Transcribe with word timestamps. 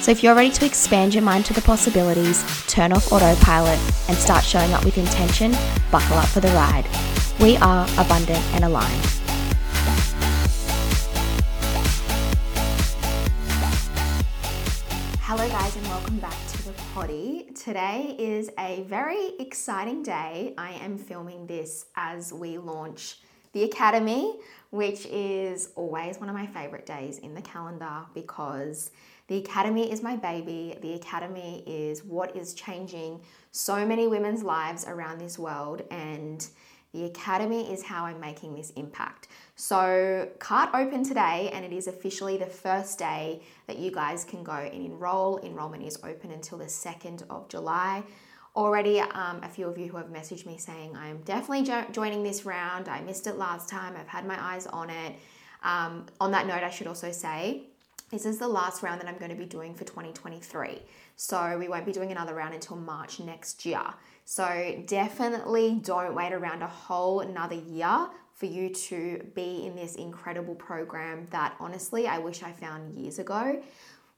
So 0.00 0.12
if 0.12 0.22
you're 0.22 0.34
ready 0.34 0.50
to 0.50 0.64
expand 0.64 1.14
your 1.14 1.24
mind 1.24 1.44
to 1.46 1.52
the 1.52 1.60
possibilities, 1.60 2.44
turn 2.66 2.92
off 2.92 3.12
autopilot, 3.12 3.78
and 4.08 4.16
start 4.16 4.44
showing 4.44 4.72
up 4.72 4.84
with 4.84 4.96
intention, 4.96 5.52
buckle 5.90 6.16
up 6.16 6.28
for 6.28 6.40
the 6.40 6.48
ride. 6.48 6.86
We 7.40 7.56
are 7.56 7.84
abundant 7.98 8.42
and 8.54 8.64
aligned. 8.64 9.06
Hello, 15.20 15.48
guys, 15.48 15.76
and 15.76 15.86
welcome 15.88 16.18
back 16.18 16.46
to 16.48 16.64
the 16.64 16.72
potty. 16.94 17.50
Today 17.54 18.14
is 18.18 18.50
a 18.58 18.84
very 18.84 19.32
exciting 19.38 20.02
day. 20.02 20.54
I 20.56 20.72
am 20.72 20.96
filming 20.96 21.46
this 21.46 21.86
as 21.96 22.32
we 22.32 22.56
launch 22.56 23.16
the 23.52 23.64
Academy, 23.64 24.38
which 24.70 25.06
is 25.06 25.70
always 25.74 26.18
one 26.18 26.28
of 26.28 26.34
my 26.34 26.46
favorite 26.46 26.86
days 26.86 27.18
in 27.18 27.34
the 27.34 27.42
calendar 27.42 28.06
because 28.14 28.90
the 29.28 29.36
Academy 29.36 29.92
is 29.92 30.02
my 30.02 30.16
baby. 30.16 30.76
The 30.80 30.94
Academy 30.94 31.62
is 31.66 32.02
what 32.02 32.34
is 32.34 32.54
changing 32.54 33.20
so 33.52 33.86
many 33.86 34.08
women's 34.08 34.42
lives 34.42 34.86
around 34.86 35.20
this 35.20 35.38
world, 35.38 35.82
and 35.90 36.46
the 36.94 37.04
Academy 37.04 37.70
is 37.70 37.82
how 37.82 38.06
I'm 38.06 38.20
making 38.20 38.54
this 38.54 38.70
impact. 38.70 39.28
So, 39.54 40.30
cart 40.38 40.70
open 40.72 41.04
today, 41.04 41.50
and 41.52 41.62
it 41.62 41.74
is 41.74 41.88
officially 41.88 42.38
the 42.38 42.46
first 42.46 42.98
day 42.98 43.42
that 43.66 43.78
you 43.78 43.90
guys 43.90 44.24
can 44.24 44.42
go 44.42 44.52
and 44.52 44.82
enroll. 44.82 45.38
Enrollment 45.40 45.82
is 45.82 45.98
open 46.02 46.30
until 46.30 46.56
the 46.56 46.64
2nd 46.64 47.24
of 47.28 47.48
July. 47.48 48.02
Already, 48.56 49.00
um, 49.00 49.42
a 49.42 49.48
few 49.48 49.66
of 49.66 49.76
you 49.76 49.88
who 49.88 49.98
have 49.98 50.06
messaged 50.06 50.46
me 50.46 50.56
saying, 50.56 50.96
I'm 50.96 51.18
definitely 51.18 51.64
jo- 51.64 51.84
joining 51.92 52.22
this 52.22 52.46
round. 52.46 52.88
I 52.88 53.02
missed 53.02 53.26
it 53.26 53.36
last 53.36 53.68
time. 53.68 53.94
I've 53.94 54.08
had 54.08 54.26
my 54.26 54.42
eyes 54.42 54.66
on 54.66 54.88
it. 54.88 55.16
Um, 55.62 56.06
on 56.18 56.30
that 56.30 56.46
note, 56.46 56.62
I 56.62 56.70
should 56.70 56.86
also 56.86 57.12
say, 57.12 57.64
this 58.10 58.24
is 58.24 58.38
the 58.38 58.48
last 58.48 58.82
round 58.82 59.00
that 59.00 59.08
I'm 59.08 59.18
going 59.18 59.30
to 59.30 59.36
be 59.36 59.44
doing 59.44 59.74
for 59.74 59.84
2023. 59.84 60.80
So 61.16 61.58
we 61.58 61.68
won't 61.68 61.84
be 61.84 61.92
doing 61.92 62.10
another 62.10 62.34
round 62.34 62.54
until 62.54 62.76
March 62.76 63.20
next 63.20 63.66
year. 63.66 63.82
So 64.24 64.82
definitely 64.86 65.80
don't 65.82 66.14
wait 66.14 66.32
around 66.32 66.62
a 66.62 66.66
whole 66.66 67.20
another 67.20 67.56
year 67.56 68.08
for 68.32 68.46
you 68.46 68.72
to 68.72 69.26
be 69.34 69.66
in 69.66 69.74
this 69.74 69.96
incredible 69.96 70.54
program 70.54 71.26
that 71.30 71.54
honestly 71.58 72.06
I 72.06 72.18
wish 72.18 72.42
I 72.42 72.52
found 72.52 72.94
years 72.94 73.18
ago. 73.18 73.62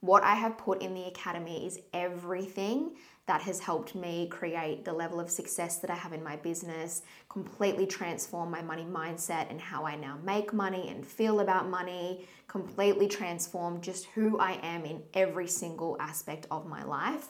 What 0.00 0.22
I 0.22 0.34
have 0.34 0.56
put 0.56 0.82
in 0.82 0.94
the 0.94 1.04
academy 1.04 1.66
is 1.66 1.78
everything 1.92 2.92
that 3.26 3.42
has 3.42 3.60
helped 3.60 3.94
me 3.94 4.26
create 4.28 4.84
the 4.84 4.92
level 4.92 5.20
of 5.20 5.30
success 5.30 5.78
that 5.78 5.90
I 5.90 5.94
have 5.94 6.12
in 6.12 6.22
my 6.22 6.36
business, 6.36 7.02
completely 7.28 7.86
transform 7.86 8.50
my 8.50 8.62
money 8.62 8.84
mindset 8.84 9.50
and 9.50 9.60
how 9.60 9.84
I 9.86 9.96
now 9.96 10.18
make 10.24 10.52
money 10.52 10.88
and 10.88 11.06
feel 11.06 11.40
about 11.40 11.68
money, 11.68 12.26
completely 12.48 13.06
transform 13.06 13.80
just 13.80 14.06
who 14.06 14.38
I 14.38 14.58
am 14.62 14.84
in 14.84 15.02
every 15.14 15.46
single 15.46 15.96
aspect 16.00 16.46
of 16.50 16.66
my 16.66 16.82
life. 16.82 17.28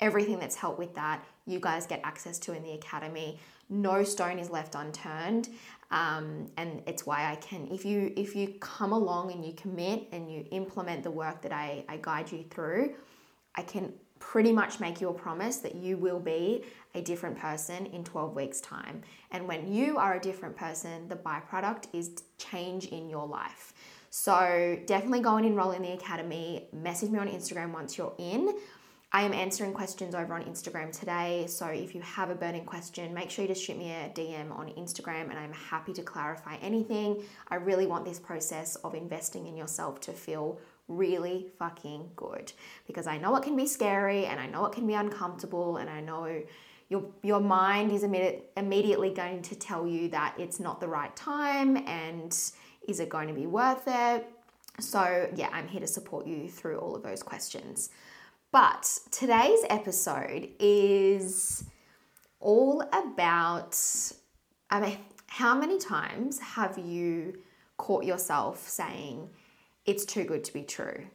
Everything 0.00 0.38
that's 0.38 0.56
helped 0.56 0.78
with 0.78 0.94
that, 0.94 1.24
you 1.46 1.60
guys 1.60 1.86
get 1.86 2.00
access 2.04 2.38
to 2.40 2.52
in 2.52 2.62
the 2.62 2.72
academy. 2.72 3.38
No 3.68 4.02
stone 4.02 4.38
is 4.38 4.50
left 4.50 4.74
unturned. 4.74 5.50
Um, 5.90 6.50
and 6.56 6.82
it's 6.86 7.06
why 7.06 7.30
I 7.30 7.36
can, 7.36 7.68
if 7.70 7.84
you 7.84 8.12
if 8.16 8.34
you 8.34 8.54
come 8.60 8.92
along 8.92 9.30
and 9.30 9.44
you 9.44 9.52
commit 9.52 10.08
and 10.10 10.30
you 10.30 10.44
implement 10.50 11.04
the 11.04 11.10
work 11.10 11.42
that 11.42 11.52
I, 11.52 11.84
I 11.88 11.98
guide 12.00 12.32
you 12.32 12.44
through, 12.50 12.94
I 13.54 13.62
can 13.62 13.92
pretty 14.18 14.52
much 14.52 14.80
make 14.80 15.00
you 15.00 15.08
a 15.08 15.14
promise 15.14 15.58
that 15.58 15.74
you 15.74 15.96
will 15.96 16.20
be 16.20 16.64
a 16.94 17.02
different 17.02 17.38
person 17.38 17.86
in 17.86 18.04
12 18.04 18.34
weeks' 18.34 18.60
time. 18.60 19.02
And 19.30 19.46
when 19.48 19.72
you 19.72 19.98
are 19.98 20.14
a 20.14 20.20
different 20.20 20.56
person, 20.56 21.08
the 21.08 21.16
byproduct 21.16 21.88
is 21.92 22.22
change 22.38 22.86
in 22.86 23.08
your 23.08 23.26
life. 23.26 23.74
So 24.10 24.78
definitely 24.86 25.20
go 25.20 25.36
and 25.36 25.44
enroll 25.44 25.72
in 25.72 25.82
the 25.82 25.92
academy. 25.92 26.68
Message 26.72 27.10
me 27.10 27.18
on 27.18 27.28
Instagram 27.28 27.72
once 27.72 27.98
you're 27.98 28.14
in. 28.18 28.54
I 29.14 29.22
am 29.22 29.32
answering 29.32 29.72
questions 29.72 30.12
over 30.14 30.34
on 30.34 30.42
Instagram 30.42 30.96
today. 30.96 31.46
So 31.48 31.66
if 31.66 31.94
you 31.94 32.00
have 32.00 32.30
a 32.30 32.34
burning 32.34 32.64
question, 32.64 33.14
make 33.14 33.30
sure 33.30 33.44
you 33.44 33.48
just 33.48 33.62
shoot 33.62 33.78
me 33.78 33.92
a 33.92 34.08
DM 34.12 34.50
on 34.50 34.70
Instagram 34.70 35.30
and 35.30 35.38
I'm 35.38 35.52
happy 35.52 35.92
to 35.92 36.02
clarify 36.02 36.56
anything. 36.56 37.22
I 37.46 37.54
really 37.56 37.86
want 37.86 38.04
this 38.04 38.18
process 38.18 38.74
of 38.76 38.94
investing 38.94 39.46
in 39.46 39.56
yourself 39.56 40.00
to 40.00 40.12
feel 40.12 40.58
really 40.88 41.46
fucking 41.58 42.10
good 42.16 42.52
because 42.86 43.06
I 43.06 43.18
know 43.18 43.34
it 43.36 43.42
can 43.42 43.56
be 43.56 43.66
scary 43.66 44.26
and 44.26 44.38
I 44.38 44.46
know 44.46 44.66
it 44.66 44.72
can 44.72 44.86
be 44.86 44.94
uncomfortable 44.94 45.78
and 45.78 45.88
I 45.88 46.00
know 46.00 46.42
your 46.88 47.04
your 47.22 47.40
mind 47.40 47.90
is 47.90 48.02
immediate, 48.02 48.50
immediately 48.56 49.10
going 49.10 49.42
to 49.42 49.54
tell 49.54 49.86
you 49.86 50.08
that 50.10 50.34
it's 50.38 50.60
not 50.60 50.80
the 50.80 50.88
right 50.88 51.14
time 51.16 51.76
and 51.88 52.32
is 52.86 53.00
it 53.00 53.08
going 53.08 53.28
to 53.28 53.34
be 53.34 53.46
worth 53.46 53.84
it? 53.86 54.28
So, 54.80 55.30
yeah, 55.34 55.48
I'm 55.52 55.68
here 55.68 55.80
to 55.80 55.86
support 55.86 56.26
you 56.26 56.48
through 56.50 56.78
all 56.78 56.96
of 56.96 57.02
those 57.02 57.22
questions. 57.22 57.90
But 58.52 58.98
today's 59.10 59.60
episode 59.70 60.48
is 60.58 61.64
all 62.40 62.82
about 62.92 63.78
I 64.70 64.80
mean, 64.80 64.98
how 65.26 65.58
many 65.58 65.78
times 65.78 66.38
have 66.40 66.78
you 66.78 67.38
caught 67.76 68.04
yourself 68.04 68.68
saying, 68.68 69.30
it's 69.86 70.04
too 70.04 70.24
good 70.24 70.44
to 70.44 70.52
be 70.52 70.62
true? 70.62 71.06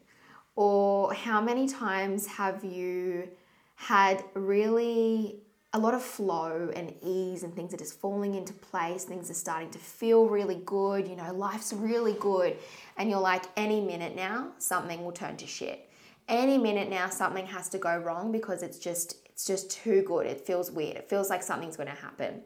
Or 0.55 1.13
how 1.13 1.41
many 1.41 1.67
times 1.67 2.27
have 2.27 2.63
you 2.63 3.29
had 3.75 4.23
really 4.33 5.39
a 5.73 5.79
lot 5.79 5.93
of 5.93 6.01
flow 6.01 6.71
and 6.75 6.93
ease 7.03 7.43
and 7.43 7.55
things 7.55 7.73
are 7.73 7.77
just 7.77 7.99
falling 7.99 8.33
into 8.33 8.53
place, 8.53 9.03
things 9.03 9.29
are 9.29 9.35
starting 9.35 9.69
to 9.69 9.77
feel 9.77 10.27
really 10.27 10.61
good, 10.65 11.07
you 11.07 11.15
know, 11.15 11.31
life's 11.33 11.71
really 11.73 12.13
good, 12.13 12.57
and 12.97 13.09
you're 13.09 13.19
like, 13.19 13.43
any 13.55 13.79
minute 13.79 14.15
now, 14.15 14.51
something 14.57 15.05
will 15.05 15.11
turn 15.11 15.37
to 15.37 15.45
shit. 15.45 15.87
Any 16.27 16.57
minute 16.57 16.89
now, 16.89 17.07
something 17.09 17.45
has 17.47 17.69
to 17.69 17.77
go 17.77 17.97
wrong 17.97 18.31
because 18.31 18.63
it's 18.63 18.79
just 18.79 19.15
it's 19.25 19.45
just 19.45 19.71
too 19.71 20.03
good. 20.03 20.25
It 20.25 20.41
feels 20.41 20.69
weird. 20.69 20.97
It 20.97 21.09
feels 21.09 21.29
like 21.29 21.41
something's 21.41 21.77
going 21.77 21.87
to 21.87 21.95
happen. 21.95 22.41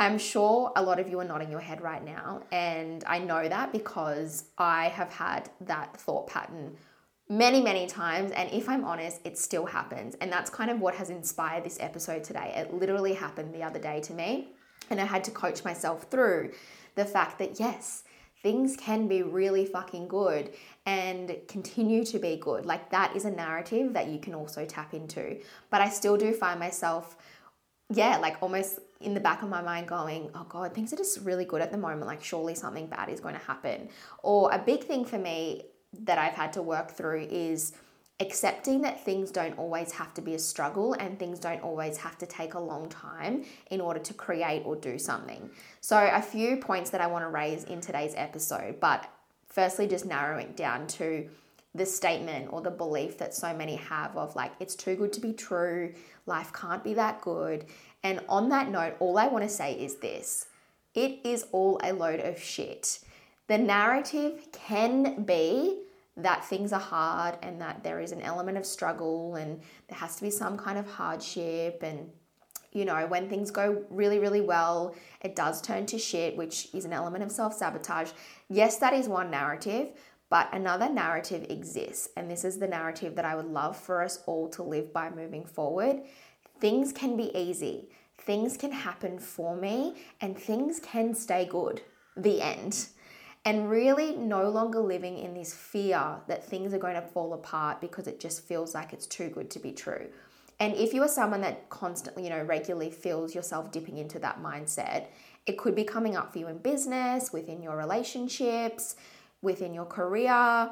I'm 0.00 0.16
sure 0.16 0.72
a 0.76 0.82
lot 0.82 0.98
of 0.98 1.10
you 1.10 1.20
are 1.20 1.24
nodding 1.24 1.50
your 1.50 1.60
head 1.60 1.82
right 1.82 2.02
now, 2.02 2.40
and 2.50 3.04
I 3.06 3.18
know 3.18 3.46
that 3.46 3.70
because 3.70 4.44
I 4.56 4.88
have 4.88 5.12
had 5.12 5.50
that 5.60 5.94
thought 6.00 6.26
pattern 6.26 6.74
many, 7.28 7.60
many 7.60 7.86
times. 7.86 8.32
And 8.32 8.50
if 8.50 8.66
I'm 8.66 8.82
honest, 8.82 9.20
it 9.24 9.36
still 9.36 9.66
happens. 9.66 10.14
And 10.22 10.32
that's 10.32 10.48
kind 10.48 10.70
of 10.70 10.80
what 10.80 10.94
has 10.94 11.10
inspired 11.10 11.64
this 11.64 11.76
episode 11.80 12.24
today. 12.24 12.54
It 12.56 12.72
literally 12.72 13.12
happened 13.12 13.54
the 13.54 13.62
other 13.62 13.78
day 13.78 14.00
to 14.00 14.14
me, 14.14 14.48
and 14.88 14.98
I 14.98 15.04
had 15.04 15.22
to 15.24 15.30
coach 15.30 15.64
myself 15.66 16.04
through 16.10 16.52
the 16.94 17.04
fact 17.04 17.38
that 17.38 17.60
yes, 17.60 18.04
things 18.42 18.78
can 18.78 19.06
be 19.06 19.22
really 19.22 19.66
fucking 19.66 20.08
good 20.08 20.54
and 20.86 21.36
continue 21.46 22.06
to 22.06 22.18
be 22.18 22.36
good. 22.36 22.64
Like 22.64 22.88
that 22.88 23.14
is 23.14 23.26
a 23.26 23.30
narrative 23.30 23.92
that 23.92 24.08
you 24.08 24.18
can 24.18 24.34
also 24.34 24.64
tap 24.64 24.94
into. 24.94 25.40
But 25.68 25.82
I 25.82 25.90
still 25.90 26.16
do 26.16 26.32
find 26.32 26.58
myself, 26.58 27.18
yeah, 27.90 28.16
like 28.16 28.38
almost 28.40 28.78
in 29.00 29.14
the 29.14 29.20
back 29.20 29.42
of 29.42 29.48
my 29.48 29.62
mind 29.62 29.88
going, 29.88 30.30
oh 30.34 30.44
God, 30.48 30.74
things 30.74 30.92
are 30.92 30.96
just 30.96 31.20
really 31.20 31.44
good 31.44 31.62
at 31.62 31.72
the 31.72 31.78
moment. 31.78 32.06
Like, 32.06 32.22
surely 32.22 32.54
something 32.54 32.86
bad 32.86 33.08
is 33.08 33.20
going 33.20 33.34
to 33.34 33.40
happen. 33.40 33.88
Or 34.22 34.52
a 34.52 34.58
big 34.58 34.84
thing 34.84 35.04
for 35.04 35.18
me 35.18 35.64
that 36.02 36.18
I've 36.18 36.34
had 36.34 36.52
to 36.54 36.62
work 36.62 36.92
through 36.92 37.26
is 37.30 37.72
accepting 38.20 38.82
that 38.82 39.02
things 39.02 39.30
don't 39.30 39.56
always 39.58 39.92
have 39.92 40.12
to 40.12 40.20
be 40.20 40.34
a 40.34 40.38
struggle 40.38 40.92
and 40.94 41.18
things 41.18 41.38
don't 41.38 41.62
always 41.62 41.96
have 41.96 42.18
to 42.18 42.26
take 42.26 42.52
a 42.52 42.60
long 42.60 42.88
time 42.90 43.44
in 43.70 43.80
order 43.80 43.98
to 43.98 44.12
create 44.12 44.62
or 44.66 44.76
do 44.76 44.98
something. 44.98 45.50
So, 45.80 45.96
a 46.12 46.20
few 46.20 46.58
points 46.58 46.90
that 46.90 47.00
I 47.00 47.06
want 47.06 47.24
to 47.24 47.28
raise 47.28 47.64
in 47.64 47.80
today's 47.80 48.12
episode, 48.16 48.78
but 48.78 49.10
firstly, 49.46 49.86
just 49.86 50.04
narrowing 50.04 50.52
down 50.52 50.86
to 50.88 51.28
the 51.74 51.86
statement 51.86 52.52
or 52.52 52.60
the 52.60 52.70
belief 52.70 53.18
that 53.18 53.34
so 53.34 53.54
many 53.54 53.76
have 53.76 54.16
of 54.16 54.34
like, 54.34 54.52
it's 54.58 54.74
too 54.74 54.96
good 54.96 55.12
to 55.12 55.20
be 55.20 55.32
true, 55.32 55.94
life 56.26 56.52
can't 56.52 56.82
be 56.82 56.94
that 56.94 57.20
good. 57.20 57.66
And 58.02 58.20
on 58.28 58.48
that 58.48 58.70
note, 58.70 58.96
all 58.98 59.18
I 59.18 59.28
want 59.28 59.44
to 59.44 59.50
say 59.50 59.74
is 59.74 59.96
this 59.96 60.46
it 60.94 61.20
is 61.24 61.46
all 61.52 61.80
a 61.82 61.92
load 61.92 62.20
of 62.20 62.40
shit. 62.40 63.00
The 63.46 63.58
narrative 63.58 64.48
can 64.52 65.24
be 65.24 65.82
that 66.16 66.44
things 66.44 66.72
are 66.72 66.80
hard 66.80 67.38
and 67.42 67.60
that 67.60 67.82
there 67.82 68.00
is 68.00 68.12
an 68.12 68.20
element 68.20 68.58
of 68.58 68.66
struggle 68.66 69.36
and 69.36 69.60
there 69.88 69.98
has 69.98 70.16
to 70.16 70.22
be 70.22 70.30
some 70.30 70.56
kind 70.56 70.78
of 70.78 70.86
hardship 70.86 71.82
and 71.82 72.10
you 72.72 72.84
know 72.84 73.06
when 73.06 73.28
things 73.28 73.50
go 73.50 73.84
really 73.90 74.18
really 74.18 74.40
well 74.40 74.94
it 75.22 75.34
does 75.34 75.60
turn 75.60 75.86
to 75.86 75.98
shit 75.98 76.36
which 76.36 76.68
is 76.74 76.84
an 76.84 76.92
element 76.92 77.24
of 77.24 77.30
self-sabotage 77.30 78.10
yes 78.48 78.76
that 78.78 78.92
is 78.92 79.08
one 79.08 79.30
narrative 79.30 79.88
but 80.30 80.48
another 80.54 80.88
narrative 80.88 81.44
exists 81.50 82.08
and 82.16 82.30
this 82.30 82.44
is 82.44 82.58
the 82.58 82.66
narrative 82.66 83.14
that 83.14 83.24
i 83.24 83.36
would 83.36 83.46
love 83.46 83.76
for 83.76 84.02
us 84.02 84.22
all 84.26 84.48
to 84.48 84.62
live 84.62 84.92
by 84.92 85.10
moving 85.10 85.44
forward 85.44 86.00
things 86.60 86.92
can 86.92 87.16
be 87.16 87.36
easy, 87.36 87.88
things 88.18 88.56
can 88.56 88.70
happen 88.70 89.18
for 89.18 89.56
me, 89.56 89.96
and 90.20 90.38
things 90.38 90.78
can 90.80 91.14
stay 91.14 91.46
good. 91.46 91.80
The 92.16 92.42
end. 92.42 92.88
And 93.44 93.70
really 93.70 94.14
no 94.16 94.50
longer 94.50 94.80
living 94.80 95.18
in 95.18 95.32
this 95.32 95.54
fear 95.54 96.16
that 96.28 96.44
things 96.44 96.74
are 96.74 96.78
going 96.78 96.96
to 96.96 97.00
fall 97.00 97.32
apart 97.32 97.80
because 97.80 98.06
it 98.06 98.20
just 98.20 98.44
feels 98.44 98.74
like 98.74 98.92
it's 98.92 99.06
too 99.06 99.30
good 99.30 99.50
to 99.52 99.58
be 99.58 99.72
true. 99.72 100.08
And 100.58 100.74
if 100.74 100.92
you 100.92 101.02
are 101.02 101.08
someone 101.08 101.40
that 101.40 101.70
constantly, 101.70 102.24
you 102.24 102.28
know, 102.28 102.42
regularly 102.42 102.90
feels 102.90 103.34
yourself 103.34 103.72
dipping 103.72 103.96
into 103.96 104.18
that 104.18 104.42
mindset, 104.42 105.06
it 105.46 105.56
could 105.56 105.74
be 105.74 105.84
coming 105.84 106.16
up 106.16 106.34
for 106.34 106.38
you 106.38 106.48
in 106.48 106.58
business, 106.58 107.32
within 107.32 107.62
your 107.62 107.78
relationships, 107.78 108.96
within 109.42 109.74
your 109.74 109.86
career, 109.86 110.70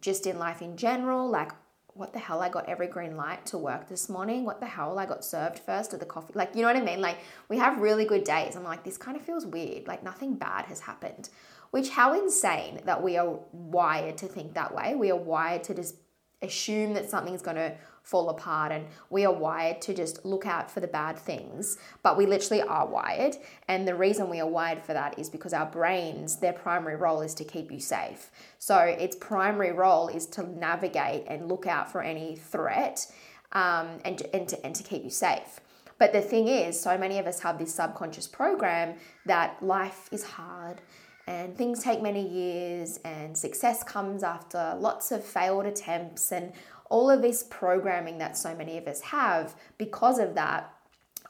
just 0.00 0.26
in 0.26 0.38
life 0.38 0.62
in 0.62 0.76
general. 0.76 1.28
Like, 1.28 1.52
what 1.94 2.12
the 2.12 2.18
hell? 2.18 2.40
I 2.40 2.48
got 2.48 2.68
every 2.68 2.86
green 2.86 3.16
light 3.16 3.44
to 3.46 3.58
work 3.58 3.88
this 3.88 4.08
morning. 4.08 4.44
What 4.44 4.60
the 4.60 4.66
hell? 4.66 4.98
I 4.98 5.06
got 5.06 5.24
served 5.24 5.58
first 5.58 5.92
at 5.92 6.00
the 6.00 6.06
coffee. 6.06 6.32
Like, 6.34 6.54
you 6.54 6.62
know 6.62 6.68
what 6.68 6.76
I 6.76 6.82
mean? 6.82 7.00
Like, 7.00 7.18
we 7.48 7.58
have 7.58 7.78
really 7.78 8.04
good 8.04 8.24
days. 8.24 8.56
I'm 8.56 8.64
like, 8.64 8.82
this 8.82 8.96
kind 8.96 9.16
of 9.16 9.22
feels 9.22 9.44
weird. 9.44 9.86
Like, 9.86 10.02
nothing 10.02 10.34
bad 10.34 10.66
has 10.66 10.80
happened. 10.80 11.28
Which, 11.70 11.90
how 11.90 12.14
insane 12.14 12.80
that 12.84 13.02
we 13.02 13.16
are 13.16 13.38
wired 13.52 14.16
to 14.18 14.26
think 14.26 14.54
that 14.54 14.74
way. 14.74 14.94
We 14.94 15.10
are 15.10 15.16
wired 15.16 15.64
to 15.64 15.74
just 15.74 15.96
assume 16.42 16.94
that 16.94 17.08
something's 17.08 17.42
going 17.42 17.56
to 17.56 17.74
fall 18.02 18.28
apart 18.30 18.72
and 18.72 18.84
we 19.10 19.24
are 19.24 19.32
wired 19.32 19.80
to 19.80 19.94
just 19.94 20.24
look 20.24 20.44
out 20.44 20.70
for 20.70 20.80
the 20.80 20.88
bad 20.88 21.16
things 21.16 21.78
but 22.02 22.16
we 22.16 22.26
literally 22.26 22.60
are 22.62 22.86
wired. 22.86 23.36
And 23.68 23.86
the 23.86 23.94
reason 23.94 24.28
we 24.28 24.40
are 24.40 24.48
wired 24.48 24.82
for 24.82 24.92
that 24.92 25.18
is 25.18 25.30
because 25.30 25.52
our 25.52 25.66
brains 25.66 26.36
their 26.36 26.52
primary 26.52 26.96
role 26.96 27.20
is 27.20 27.34
to 27.34 27.44
keep 27.44 27.70
you 27.70 27.80
safe. 27.80 28.30
So 28.58 28.76
its 28.78 29.16
primary 29.16 29.72
role 29.72 30.08
is 30.08 30.26
to 30.28 30.42
navigate 30.42 31.24
and 31.28 31.48
look 31.48 31.66
out 31.66 31.90
for 31.90 32.02
any 32.02 32.36
threat 32.36 33.06
um, 33.52 33.98
and, 34.04 34.22
and, 34.34 34.48
to, 34.48 34.66
and 34.66 34.74
to 34.74 34.82
keep 34.82 35.04
you 35.04 35.10
safe. 35.10 35.60
But 35.98 36.12
the 36.12 36.20
thing 36.20 36.48
is 36.48 36.80
so 36.80 36.98
many 36.98 37.18
of 37.18 37.26
us 37.26 37.38
have 37.40 37.58
this 37.58 37.72
subconscious 37.72 38.26
program 38.26 38.96
that 39.26 39.62
life 39.62 40.08
is 40.10 40.24
hard 40.24 40.80
and 41.26 41.56
things 41.56 41.82
take 41.82 42.02
many 42.02 42.26
years 42.26 42.98
and 43.04 43.36
success 43.36 43.82
comes 43.82 44.22
after 44.22 44.76
lots 44.78 45.12
of 45.12 45.24
failed 45.24 45.66
attempts 45.66 46.32
and 46.32 46.52
all 46.90 47.08
of 47.10 47.22
this 47.22 47.44
programming 47.44 48.18
that 48.18 48.36
so 48.36 48.54
many 48.54 48.76
of 48.76 48.86
us 48.86 49.00
have 49.00 49.54
because 49.78 50.18
of 50.18 50.34
that 50.34 50.74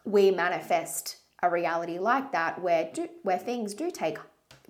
we 0.04 0.30
manifest 0.30 1.16
a 1.42 1.50
reality 1.50 1.98
like 1.98 2.32
that 2.32 2.60
where 2.60 2.90
do, 2.92 3.08
where 3.22 3.38
things 3.38 3.74
do 3.74 3.90
take 3.90 4.18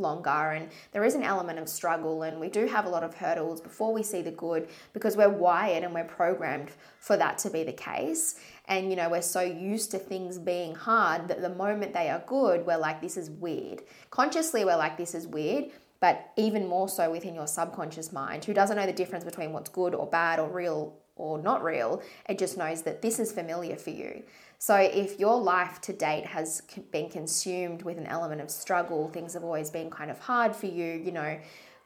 longer 0.03 0.53
and 0.53 0.69
there 0.93 1.05
is 1.05 1.15
an 1.15 1.23
element 1.23 1.59
of 1.59 1.69
struggle 1.69 2.23
and 2.25 2.39
we 2.39 2.49
do 2.49 2.67
have 2.67 2.85
a 2.85 2.89
lot 2.89 3.03
of 3.03 3.15
hurdles 3.15 3.61
before 3.61 3.93
we 3.93 4.03
see 4.03 4.21
the 4.21 4.31
good 4.33 4.69
because 4.93 5.17
we're 5.17 5.29
wired 5.29 5.85
and 5.85 5.95
we're 5.95 6.05
programmed 6.05 6.71
for 7.01 7.17
that 7.17 7.39
to 7.39 7.51
be 7.51 7.63
the 7.63 7.73
case. 7.73 8.39
And 8.67 8.91
you 8.91 8.97
know 8.97 9.09
we're 9.09 9.23
so 9.23 9.41
used 9.41 9.91
to 9.93 9.99
things 9.99 10.39
being 10.39 10.75
hard 10.75 11.29
that 11.29 11.41
the 11.41 11.49
moment 11.49 11.95
they 11.95 12.11
are 12.11 12.23
good 12.27 12.67
we're 12.67 12.77
like 12.77 13.01
this 13.01 13.17
is 13.17 13.31
weird. 13.31 13.83
Consciously 14.11 14.65
we're 14.65 14.77
like 14.77 14.99
this 14.99 15.15
is 15.15 15.27
weird 15.27 15.71
but 16.03 16.33
even 16.37 16.67
more 16.67 16.89
so 16.89 17.11
within 17.13 17.33
your 17.33 17.47
subconscious 17.47 18.13
mind 18.13 18.45
who 18.45 18.53
doesn't 18.53 18.77
know 18.77 18.87
the 18.87 18.93
difference 18.93 19.25
between 19.25 19.53
what's 19.53 19.71
good 19.71 19.95
or 19.95 20.07
bad 20.07 20.39
or 20.41 20.49
real 20.49 20.95
or 21.17 21.39
not 21.39 21.63
real 21.63 22.03
it 22.29 22.39
just 22.39 22.59
knows 22.59 22.83
that 22.83 23.01
this 23.01 23.19
is 23.19 23.33
familiar 23.33 23.77
for 23.77 23.91
you 23.91 24.23
so 24.63 24.77
if 24.77 25.19
your 25.19 25.41
life 25.41 25.81
to 25.81 25.93
date 25.93 26.25
has 26.25 26.63
been 26.93 27.09
consumed 27.11 27.83
with 27.83 27.99
an 27.99 28.07
element 28.07 28.41
of 28.41 28.51
struggle 28.51 29.09
things 29.09 29.35
have 29.35 29.43
always 29.43 29.71
been 29.71 29.91
kind 29.91 30.11
of 30.11 30.19
hard 30.19 30.55
for 30.55 30.67
you 30.67 31.03
you 31.05 31.11
know 31.11 31.39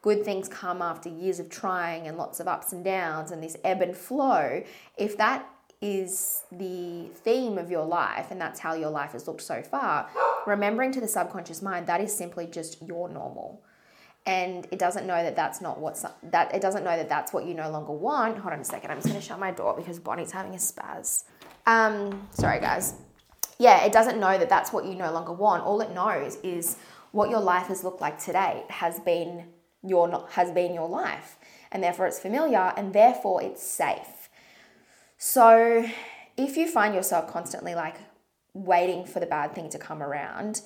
good 0.02 0.24
things 0.24 0.48
come 0.48 0.82
after 0.82 1.08
years 1.08 1.40
of 1.40 1.48
trying 1.48 2.06
and 2.06 2.18
lots 2.18 2.38
of 2.38 2.46
ups 2.46 2.72
and 2.72 2.84
downs 2.84 3.30
and 3.30 3.42
this 3.42 3.56
ebb 3.64 3.80
and 3.80 3.96
flow 3.96 4.62
if 4.96 5.16
that 5.16 5.48
is 5.82 6.42
the 6.52 7.08
theme 7.16 7.58
of 7.58 7.70
your 7.70 7.84
life 7.84 8.30
and 8.30 8.40
that's 8.40 8.60
how 8.60 8.74
your 8.74 8.90
life 8.90 9.12
has 9.12 9.26
looked 9.26 9.42
so 9.42 9.62
far, 9.62 10.08
remembering 10.46 10.90
to 10.92 11.00
the 11.00 11.08
subconscious 11.08 11.60
mind 11.60 11.86
that 11.86 12.00
is 12.00 12.16
simply 12.16 12.46
just 12.46 12.80
your 12.86 13.08
normal. 13.08 13.62
And 14.24 14.66
it 14.72 14.78
doesn't 14.78 15.06
know 15.06 15.22
that 15.22 15.36
that's 15.36 15.60
not 15.60 15.78
what's 15.78 16.04
that 16.22 16.52
it 16.54 16.60
doesn't 16.60 16.82
know 16.82 16.96
that 16.96 17.08
that's 17.08 17.32
what 17.32 17.46
you 17.46 17.54
no 17.54 17.70
longer 17.70 17.92
want. 17.92 18.38
Hold 18.38 18.54
on 18.54 18.60
a 18.60 18.64
second, 18.64 18.90
I'm 18.90 18.96
just 18.96 19.08
gonna 19.08 19.20
shut 19.20 19.38
my 19.38 19.52
door 19.52 19.74
because 19.76 19.98
Bonnie's 20.00 20.32
having 20.32 20.54
a 20.54 20.58
spaz. 20.58 21.24
Um, 21.66 22.28
sorry 22.30 22.60
guys. 22.60 22.94
Yeah, 23.58 23.84
it 23.84 23.92
doesn't 23.92 24.20
know 24.20 24.38
that 24.38 24.48
that's 24.48 24.72
what 24.72 24.84
you 24.84 24.94
no 24.94 25.10
longer 25.12 25.32
want. 25.32 25.64
All 25.64 25.80
it 25.80 25.90
knows 25.92 26.36
is 26.36 26.76
what 27.12 27.30
your 27.30 27.40
life 27.40 27.68
has 27.68 27.82
looked 27.82 28.00
like 28.00 28.18
today 28.18 28.64
has 28.68 29.00
been 29.00 29.44
your 29.82 30.26
has 30.32 30.50
been 30.50 30.74
your 30.74 30.88
life, 30.88 31.38
and 31.72 31.82
therefore 31.82 32.06
it's 32.06 32.18
familiar, 32.18 32.72
and 32.76 32.92
therefore 32.92 33.42
it's 33.42 33.62
safe 33.62 34.16
so 35.18 35.86
if 36.36 36.56
you 36.56 36.68
find 36.68 36.94
yourself 36.94 37.30
constantly 37.30 37.74
like 37.74 37.96
waiting 38.52 39.04
for 39.04 39.20
the 39.20 39.26
bad 39.26 39.54
thing 39.54 39.68
to 39.70 39.78
come 39.78 40.02
around, 40.02 40.62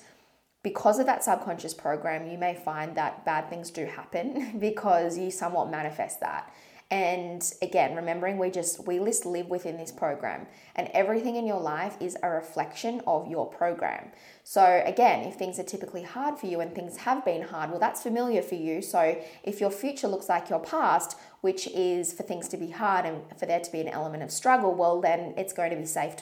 because 0.63 0.99
of 0.99 1.05
that 1.07 1.23
subconscious 1.23 1.73
program, 1.73 2.29
you 2.29 2.37
may 2.37 2.53
find 2.53 2.95
that 2.95 3.25
bad 3.25 3.49
things 3.49 3.71
do 3.71 3.85
happen 3.85 4.57
because 4.59 5.17
you 5.17 5.31
somewhat 5.31 5.71
manifest 5.71 6.19
that. 6.19 6.53
And 6.91 7.41
again, 7.61 7.95
remembering 7.95 8.37
we 8.37 8.51
just 8.51 8.85
we 8.85 8.99
list 8.99 9.25
live 9.25 9.47
within 9.47 9.77
this 9.77 9.93
program 9.93 10.45
and 10.75 10.89
everything 10.89 11.37
in 11.37 11.47
your 11.47 11.61
life 11.61 11.95
is 12.01 12.17
a 12.21 12.29
reflection 12.29 13.01
of 13.07 13.29
your 13.29 13.47
program. 13.47 14.11
So 14.43 14.83
again, 14.85 15.25
if 15.25 15.35
things 15.35 15.57
are 15.57 15.63
typically 15.63 16.03
hard 16.03 16.37
for 16.37 16.47
you 16.47 16.59
and 16.59 16.75
things 16.75 16.97
have 16.97 17.23
been 17.23 17.43
hard, 17.43 17.69
well 17.69 17.79
that's 17.79 18.03
familiar 18.03 18.41
for 18.41 18.55
you. 18.55 18.81
So 18.81 19.17
if 19.43 19.61
your 19.61 19.71
future 19.71 20.09
looks 20.09 20.27
like 20.27 20.49
your 20.49 20.59
past, 20.59 21.17
which 21.39 21.65
is 21.67 22.11
for 22.11 22.23
things 22.23 22.49
to 22.49 22.57
be 22.57 22.71
hard 22.71 23.05
and 23.05 23.21
for 23.39 23.45
there 23.45 23.61
to 23.61 23.71
be 23.71 23.79
an 23.79 23.87
element 23.87 24.21
of 24.21 24.29
struggle, 24.29 24.75
well 24.75 24.99
then 24.99 25.33
it's 25.37 25.53
going 25.53 25.69
to 25.69 25.77
be 25.77 25.85
safe 25.85 26.15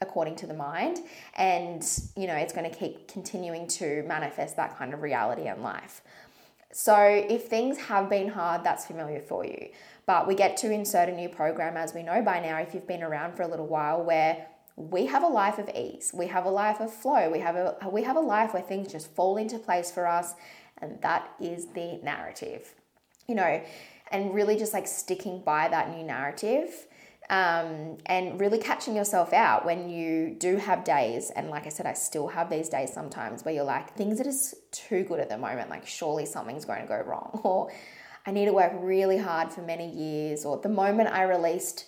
according 0.00 0.36
to 0.36 0.46
the 0.46 0.54
mind 0.54 0.98
and 1.34 2.00
you 2.16 2.26
know 2.26 2.34
it's 2.34 2.52
going 2.52 2.68
to 2.68 2.76
keep 2.76 3.08
continuing 3.08 3.66
to 3.66 4.02
manifest 4.02 4.56
that 4.56 4.76
kind 4.76 4.94
of 4.94 5.02
reality 5.02 5.48
in 5.48 5.62
life. 5.62 6.00
So 6.76 6.98
if 6.98 7.44
things 7.44 7.78
have 7.78 8.10
been 8.10 8.26
hard, 8.26 8.64
that's 8.64 8.84
familiar 8.84 9.20
for 9.20 9.46
you. 9.46 9.68
But 10.06 10.26
we 10.26 10.34
get 10.34 10.56
to 10.56 10.72
insert 10.72 11.08
a 11.08 11.12
new 11.12 11.28
program, 11.28 11.76
as 11.76 11.94
we 11.94 12.02
know 12.02 12.20
by 12.20 12.40
now, 12.40 12.58
if 12.58 12.74
you've 12.74 12.88
been 12.88 13.04
around 13.04 13.36
for 13.36 13.44
a 13.44 13.46
little 13.46 13.68
while, 13.68 14.02
where 14.02 14.48
we 14.74 15.06
have 15.06 15.22
a 15.22 15.28
life 15.28 15.58
of 15.58 15.70
ease, 15.70 16.10
we 16.12 16.26
have 16.26 16.46
a 16.46 16.50
life 16.50 16.80
of 16.80 16.92
flow, 16.92 17.30
we 17.30 17.38
have 17.38 17.54
a 17.54 17.76
we 17.92 18.02
have 18.02 18.16
a 18.16 18.20
life 18.20 18.52
where 18.52 18.62
things 18.62 18.90
just 18.90 19.08
fall 19.14 19.36
into 19.36 19.56
place 19.56 19.92
for 19.92 20.04
us, 20.04 20.34
and 20.78 21.00
that 21.00 21.30
is 21.40 21.66
the 21.74 22.00
narrative, 22.02 22.74
you 23.28 23.36
know, 23.36 23.62
and 24.10 24.34
really 24.34 24.56
just 24.56 24.74
like 24.74 24.88
sticking 24.88 25.42
by 25.42 25.68
that 25.68 25.96
new 25.96 26.02
narrative. 26.02 26.88
Um, 27.30 27.96
and 28.04 28.38
really 28.38 28.58
catching 28.58 28.94
yourself 28.94 29.32
out 29.32 29.64
when 29.64 29.88
you 29.88 30.36
do 30.38 30.56
have 30.56 30.84
days, 30.84 31.30
and 31.30 31.48
like 31.48 31.66
I 31.66 31.70
said, 31.70 31.86
I 31.86 31.94
still 31.94 32.28
have 32.28 32.50
these 32.50 32.68
days 32.68 32.92
sometimes 32.92 33.44
where 33.44 33.54
you're 33.54 33.64
like, 33.64 33.94
things 33.96 34.20
are 34.20 34.24
just 34.24 34.54
too 34.72 35.04
good 35.04 35.20
at 35.20 35.30
the 35.30 35.38
moment, 35.38 35.70
like, 35.70 35.86
surely 35.86 36.26
something's 36.26 36.66
going 36.66 36.82
to 36.82 36.86
go 36.86 37.00
wrong, 37.00 37.40
or 37.44 37.72
I 38.26 38.30
need 38.30 38.44
to 38.44 38.52
work 38.52 38.72
really 38.78 39.16
hard 39.16 39.50
for 39.52 39.62
many 39.62 39.90
years, 39.90 40.44
or 40.44 40.58
the 40.58 40.68
moment 40.68 41.08
I 41.08 41.22
released 41.22 41.86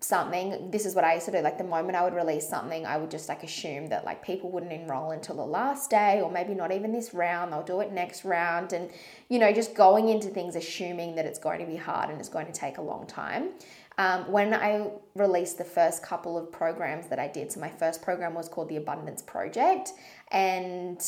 something, 0.00 0.70
this 0.70 0.84
is 0.84 0.94
what 0.94 1.04
I 1.04 1.14
used 1.14 1.26
to 1.26 1.32
do. 1.32 1.38
Like 1.38 1.58
the 1.58 1.64
moment 1.64 1.96
I 1.96 2.04
would 2.04 2.14
release 2.14 2.48
something, 2.48 2.84
I 2.86 2.96
would 2.96 3.10
just 3.10 3.28
like 3.28 3.42
assume 3.42 3.88
that 3.88 4.04
like 4.04 4.22
people 4.22 4.50
wouldn't 4.50 4.72
enroll 4.72 5.10
until 5.10 5.36
the 5.36 5.44
last 5.44 5.90
day, 5.90 6.20
or 6.20 6.30
maybe 6.30 6.54
not 6.54 6.70
even 6.70 6.92
this 6.92 7.14
round, 7.14 7.52
they'll 7.52 7.62
do 7.62 7.80
it 7.80 7.92
next 7.92 8.24
round. 8.24 8.72
And, 8.72 8.90
you 9.28 9.38
know, 9.38 9.52
just 9.52 9.74
going 9.74 10.08
into 10.08 10.28
things 10.28 10.54
assuming 10.54 11.14
that 11.16 11.24
it's 11.24 11.38
going 11.38 11.60
to 11.60 11.66
be 11.66 11.76
hard 11.76 12.10
and 12.10 12.18
it's 12.20 12.28
going 12.28 12.46
to 12.46 12.52
take 12.52 12.78
a 12.78 12.82
long 12.82 13.06
time. 13.06 13.50
Um, 13.98 14.30
when 14.30 14.52
I 14.52 14.90
released 15.14 15.56
the 15.58 15.64
first 15.64 16.02
couple 16.02 16.36
of 16.36 16.52
programs 16.52 17.08
that 17.08 17.18
I 17.18 17.28
did, 17.28 17.50
so 17.50 17.60
my 17.60 17.70
first 17.70 18.02
program 18.02 18.34
was 18.34 18.48
called 18.48 18.68
the 18.68 18.76
Abundance 18.76 19.22
Project. 19.22 19.92
And 20.30 21.00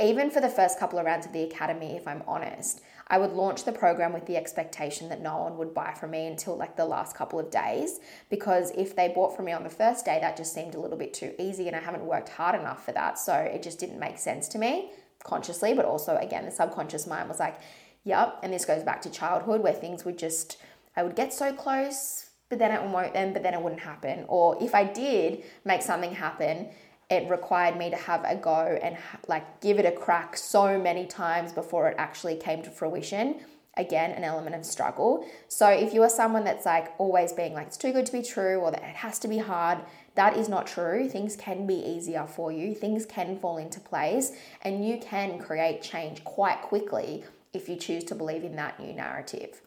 even 0.00 0.30
for 0.30 0.40
the 0.40 0.48
first 0.48 0.78
couple 0.78 0.98
of 0.98 1.04
rounds 1.04 1.26
of 1.26 1.32
the 1.32 1.42
Academy, 1.42 1.96
if 1.96 2.08
I'm 2.08 2.22
honest, 2.26 2.80
I 3.08 3.18
would 3.18 3.32
launch 3.32 3.64
the 3.64 3.72
program 3.72 4.12
with 4.12 4.26
the 4.26 4.36
expectation 4.36 5.08
that 5.08 5.20
no 5.20 5.38
one 5.38 5.56
would 5.56 5.74
buy 5.74 5.94
from 5.94 6.10
me 6.10 6.26
until 6.26 6.56
like 6.56 6.76
the 6.76 6.84
last 6.84 7.16
couple 7.16 7.38
of 7.38 7.50
days 7.50 8.00
because 8.28 8.70
if 8.76 8.94
they 8.94 9.08
bought 9.08 9.34
from 9.34 9.46
me 9.46 9.52
on 9.52 9.64
the 9.64 9.70
first 9.70 10.04
day, 10.04 10.18
that 10.20 10.36
just 10.36 10.52
seemed 10.52 10.74
a 10.74 10.80
little 10.80 10.98
bit 10.98 11.14
too 11.14 11.34
easy 11.38 11.66
and 11.66 11.76
I 11.76 11.80
haven't 11.80 12.04
worked 12.04 12.28
hard 12.28 12.58
enough 12.58 12.84
for 12.84 12.92
that. 12.92 13.18
So 13.18 13.34
it 13.34 13.62
just 13.62 13.78
didn't 13.78 13.98
make 13.98 14.18
sense 14.18 14.46
to 14.48 14.58
me 14.58 14.92
consciously, 15.24 15.74
but 15.74 15.84
also 15.84 16.16
again, 16.16 16.44
the 16.44 16.50
subconscious 16.50 17.06
mind 17.06 17.28
was 17.28 17.40
like, 17.40 17.58
yep. 18.04 18.38
And 18.42 18.52
this 18.52 18.64
goes 18.64 18.82
back 18.82 19.00
to 19.02 19.10
childhood 19.10 19.62
where 19.62 19.72
things 19.72 20.04
would 20.04 20.18
just, 20.18 20.58
I 20.98 21.04
would 21.04 21.14
get 21.14 21.32
so 21.32 21.52
close, 21.52 22.30
but 22.48 22.58
then 22.58 22.72
it 22.72 22.82
won't, 22.82 23.14
and 23.14 23.32
but 23.32 23.44
then 23.44 23.54
it 23.54 23.62
wouldn't 23.62 23.82
happen. 23.82 24.24
Or 24.26 24.60
if 24.60 24.74
I 24.74 24.82
did 24.82 25.44
make 25.64 25.80
something 25.80 26.12
happen, 26.12 26.70
it 27.08 27.30
required 27.30 27.76
me 27.78 27.88
to 27.90 27.96
have 27.96 28.24
a 28.24 28.34
go 28.34 28.76
and 28.82 28.96
like 29.28 29.60
give 29.60 29.78
it 29.78 29.86
a 29.86 29.92
crack 29.92 30.36
so 30.36 30.76
many 30.76 31.06
times 31.06 31.52
before 31.52 31.88
it 31.88 31.94
actually 31.98 32.34
came 32.34 32.62
to 32.62 32.70
fruition. 32.70 33.36
Again 33.76 34.10
an 34.10 34.24
element 34.24 34.56
of 34.56 34.66
struggle. 34.66 35.24
So 35.46 35.68
if 35.68 35.94
you 35.94 36.02
are 36.02 36.08
someone 36.08 36.42
that's 36.42 36.66
like 36.66 36.92
always 36.98 37.32
being 37.32 37.54
like 37.54 37.68
it's 37.68 37.76
too 37.76 37.92
good 37.92 38.06
to 38.06 38.12
be 38.12 38.22
true 38.22 38.56
or 38.56 38.72
that 38.72 38.82
it 38.82 38.96
has 38.96 39.20
to 39.20 39.28
be 39.28 39.38
hard 39.38 39.78
that 40.16 40.36
is 40.36 40.48
not 40.48 40.66
true. 40.66 41.08
Things 41.08 41.36
can 41.36 41.64
be 41.64 41.74
easier 41.74 42.26
for 42.26 42.50
you. 42.50 42.74
Things 42.74 43.06
can 43.06 43.38
fall 43.38 43.56
into 43.56 43.78
place 43.78 44.32
and 44.62 44.84
you 44.84 44.98
can 44.98 45.38
create 45.38 45.80
change 45.80 46.24
quite 46.24 46.60
quickly 46.60 47.22
if 47.52 47.68
you 47.68 47.76
choose 47.76 48.02
to 48.04 48.16
believe 48.16 48.42
in 48.42 48.56
that 48.56 48.80
new 48.80 48.92
narrative 48.92 49.60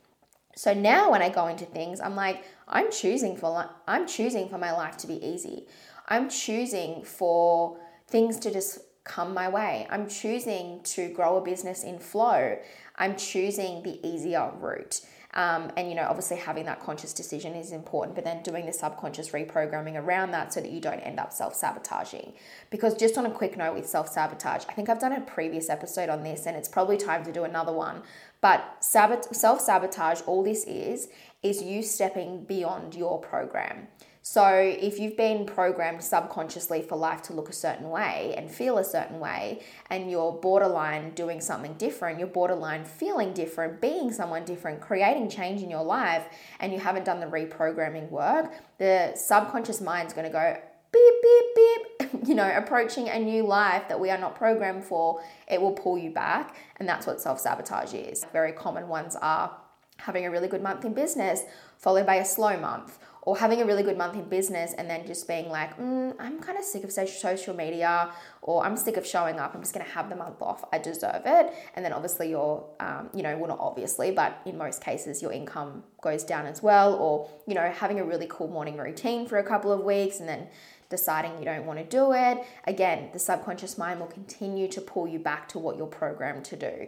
so 0.55 0.73
now 0.73 1.11
when 1.11 1.21
I 1.21 1.29
go 1.29 1.47
into 1.47 1.65
things, 1.65 1.99
I'm 1.99 2.15
like, 2.15 2.43
I'm 2.67 2.91
choosing 2.91 3.37
for 3.37 3.69
I'm 3.87 4.07
choosing 4.07 4.49
for 4.49 4.57
my 4.57 4.71
life 4.71 4.97
to 4.97 5.07
be 5.07 5.23
easy. 5.25 5.67
I'm 6.07 6.29
choosing 6.29 7.03
for 7.03 7.77
things 8.07 8.37
to 8.39 8.51
just 8.51 8.79
come 9.03 9.33
my 9.33 9.49
way. 9.49 9.87
I'm 9.89 10.07
choosing 10.07 10.81
to 10.83 11.09
grow 11.09 11.37
a 11.37 11.41
business 11.41 11.83
in 11.83 11.99
flow. 11.99 12.57
I'm 12.97 13.15
choosing 13.15 13.83
the 13.83 14.05
easier 14.07 14.51
route. 14.59 15.01
Um, 15.33 15.71
and 15.77 15.87
you 15.87 15.95
know, 15.95 16.07
obviously 16.09 16.37
having 16.37 16.65
that 16.65 16.81
conscious 16.81 17.13
decision 17.13 17.53
is 17.53 17.71
important, 17.71 18.15
but 18.15 18.25
then 18.25 18.43
doing 18.43 18.65
the 18.65 18.73
subconscious 18.73 19.29
reprogramming 19.29 19.95
around 19.95 20.31
that 20.31 20.53
so 20.53 20.59
that 20.59 20.71
you 20.71 20.81
don't 20.81 20.99
end 20.99 21.19
up 21.19 21.31
self 21.31 21.55
sabotaging. 21.55 22.33
Because 22.69 22.95
just 22.95 23.17
on 23.17 23.25
a 23.25 23.31
quick 23.31 23.57
note 23.57 23.75
with 23.75 23.87
self 23.87 24.09
sabotage, 24.09 24.65
I 24.67 24.73
think 24.73 24.89
I've 24.89 24.99
done 24.99 25.13
a 25.13 25.21
previous 25.21 25.69
episode 25.69 26.09
on 26.09 26.23
this, 26.23 26.45
and 26.45 26.57
it's 26.57 26.67
probably 26.67 26.97
time 26.97 27.23
to 27.23 27.31
do 27.31 27.43
another 27.43 27.71
one. 27.71 28.03
But 28.41 28.83
self 28.83 29.61
sabotage, 29.61 30.21
all 30.25 30.43
this 30.43 30.65
is, 30.65 31.07
is 31.41 31.61
you 31.61 31.81
stepping 31.81 32.43
beyond 32.43 32.95
your 32.95 33.19
program. 33.19 33.87
So, 34.23 34.45
if 34.53 34.99
you've 34.99 35.17
been 35.17 35.47
programmed 35.47 36.03
subconsciously 36.03 36.83
for 36.83 36.95
life 36.95 37.23
to 37.23 37.33
look 37.33 37.49
a 37.49 37.53
certain 37.53 37.89
way 37.89 38.35
and 38.37 38.51
feel 38.51 38.77
a 38.77 38.83
certain 38.83 39.19
way, 39.19 39.63
and 39.89 40.11
you're 40.11 40.31
borderline 40.31 41.15
doing 41.15 41.41
something 41.41 41.73
different, 41.73 42.19
you're 42.19 42.27
borderline 42.27 42.85
feeling 42.85 43.33
different, 43.33 43.81
being 43.81 44.13
someone 44.13 44.45
different, 44.45 44.79
creating 44.79 45.27
change 45.27 45.63
in 45.63 45.71
your 45.71 45.83
life, 45.83 46.27
and 46.59 46.71
you 46.71 46.79
haven't 46.79 47.03
done 47.03 47.19
the 47.19 47.25
reprogramming 47.25 48.11
work, 48.11 48.53
the 48.77 49.11
subconscious 49.15 49.81
mind's 49.81 50.13
gonna 50.13 50.29
go 50.29 50.55
beep, 50.91 51.13
beep, 51.23 51.55
beep, 51.55 52.11
you 52.27 52.35
know, 52.35 52.51
approaching 52.55 53.09
a 53.09 53.17
new 53.17 53.43
life 53.43 53.87
that 53.87 53.99
we 53.99 54.11
are 54.11 54.19
not 54.19 54.35
programmed 54.35 54.83
for, 54.83 55.19
it 55.47 55.59
will 55.59 55.73
pull 55.73 55.97
you 55.97 56.11
back. 56.11 56.55
And 56.77 56.87
that's 56.87 57.07
what 57.07 57.19
self 57.19 57.39
sabotage 57.39 57.95
is. 57.95 58.23
Very 58.31 58.51
common 58.51 58.87
ones 58.87 59.15
are 59.19 59.57
having 59.97 60.25
a 60.25 60.31
really 60.31 60.47
good 60.47 60.61
month 60.61 60.85
in 60.85 60.93
business, 60.93 61.43
followed 61.77 62.05
by 62.05 62.15
a 62.15 62.25
slow 62.25 62.55
month 62.59 62.99
or 63.23 63.37
having 63.37 63.61
a 63.61 63.65
really 63.65 63.83
good 63.83 63.97
month 63.97 64.15
in 64.15 64.23
business 64.23 64.73
and 64.73 64.89
then 64.89 65.05
just 65.05 65.27
being 65.27 65.49
like, 65.49 65.77
mm, 65.77 66.15
I'm 66.19 66.39
kind 66.39 66.57
of 66.57 66.63
sick 66.63 66.83
of 66.83 66.91
social 66.91 67.55
media 67.55 68.11
or 68.41 68.65
I'm 68.65 68.75
sick 68.75 68.97
of 68.97 69.05
showing 69.05 69.39
up. 69.39 69.53
I'm 69.53 69.61
just 69.61 69.73
going 69.73 69.85
to 69.85 69.91
have 69.91 70.09
the 70.09 70.15
month 70.15 70.41
off. 70.41 70.65
I 70.73 70.79
deserve 70.79 71.21
it. 71.25 71.53
And 71.75 71.85
then 71.85 71.93
obviously 71.93 72.31
your, 72.31 72.65
um, 72.79 73.09
you 73.13 73.21
know, 73.21 73.37
well, 73.37 73.49
not 73.49 73.59
obviously, 73.59 74.09
but 74.09 74.41
in 74.45 74.57
most 74.57 74.83
cases, 74.83 75.21
your 75.21 75.31
income 75.31 75.83
goes 76.01 76.23
down 76.23 76.47
as 76.47 76.63
well. 76.63 76.95
Or, 76.95 77.29
you 77.45 77.53
know, 77.53 77.69
having 77.69 77.99
a 77.99 78.03
really 78.03 78.27
cool 78.27 78.47
morning 78.47 78.77
routine 78.77 79.27
for 79.27 79.37
a 79.37 79.43
couple 79.43 79.71
of 79.71 79.81
weeks 79.81 80.19
and 80.19 80.27
then 80.27 80.47
deciding 80.89 81.37
you 81.37 81.45
don't 81.45 81.65
want 81.65 81.77
to 81.77 81.85
do 81.85 82.13
it. 82.13 82.39
Again, 82.65 83.09
the 83.13 83.19
subconscious 83.19 83.77
mind 83.77 83.99
will 83.99 84.07
continue 84.07 84.67
to 84.69 84.81
pull 84.81 85.07
you 85.07 85.19
back 85.19 85.47
to 85.49 85.59
what 85.59 85.77
you're 85.77 85.85
programmed 85.85 86.45
to 86.45 86.55
do. 86.55 86.87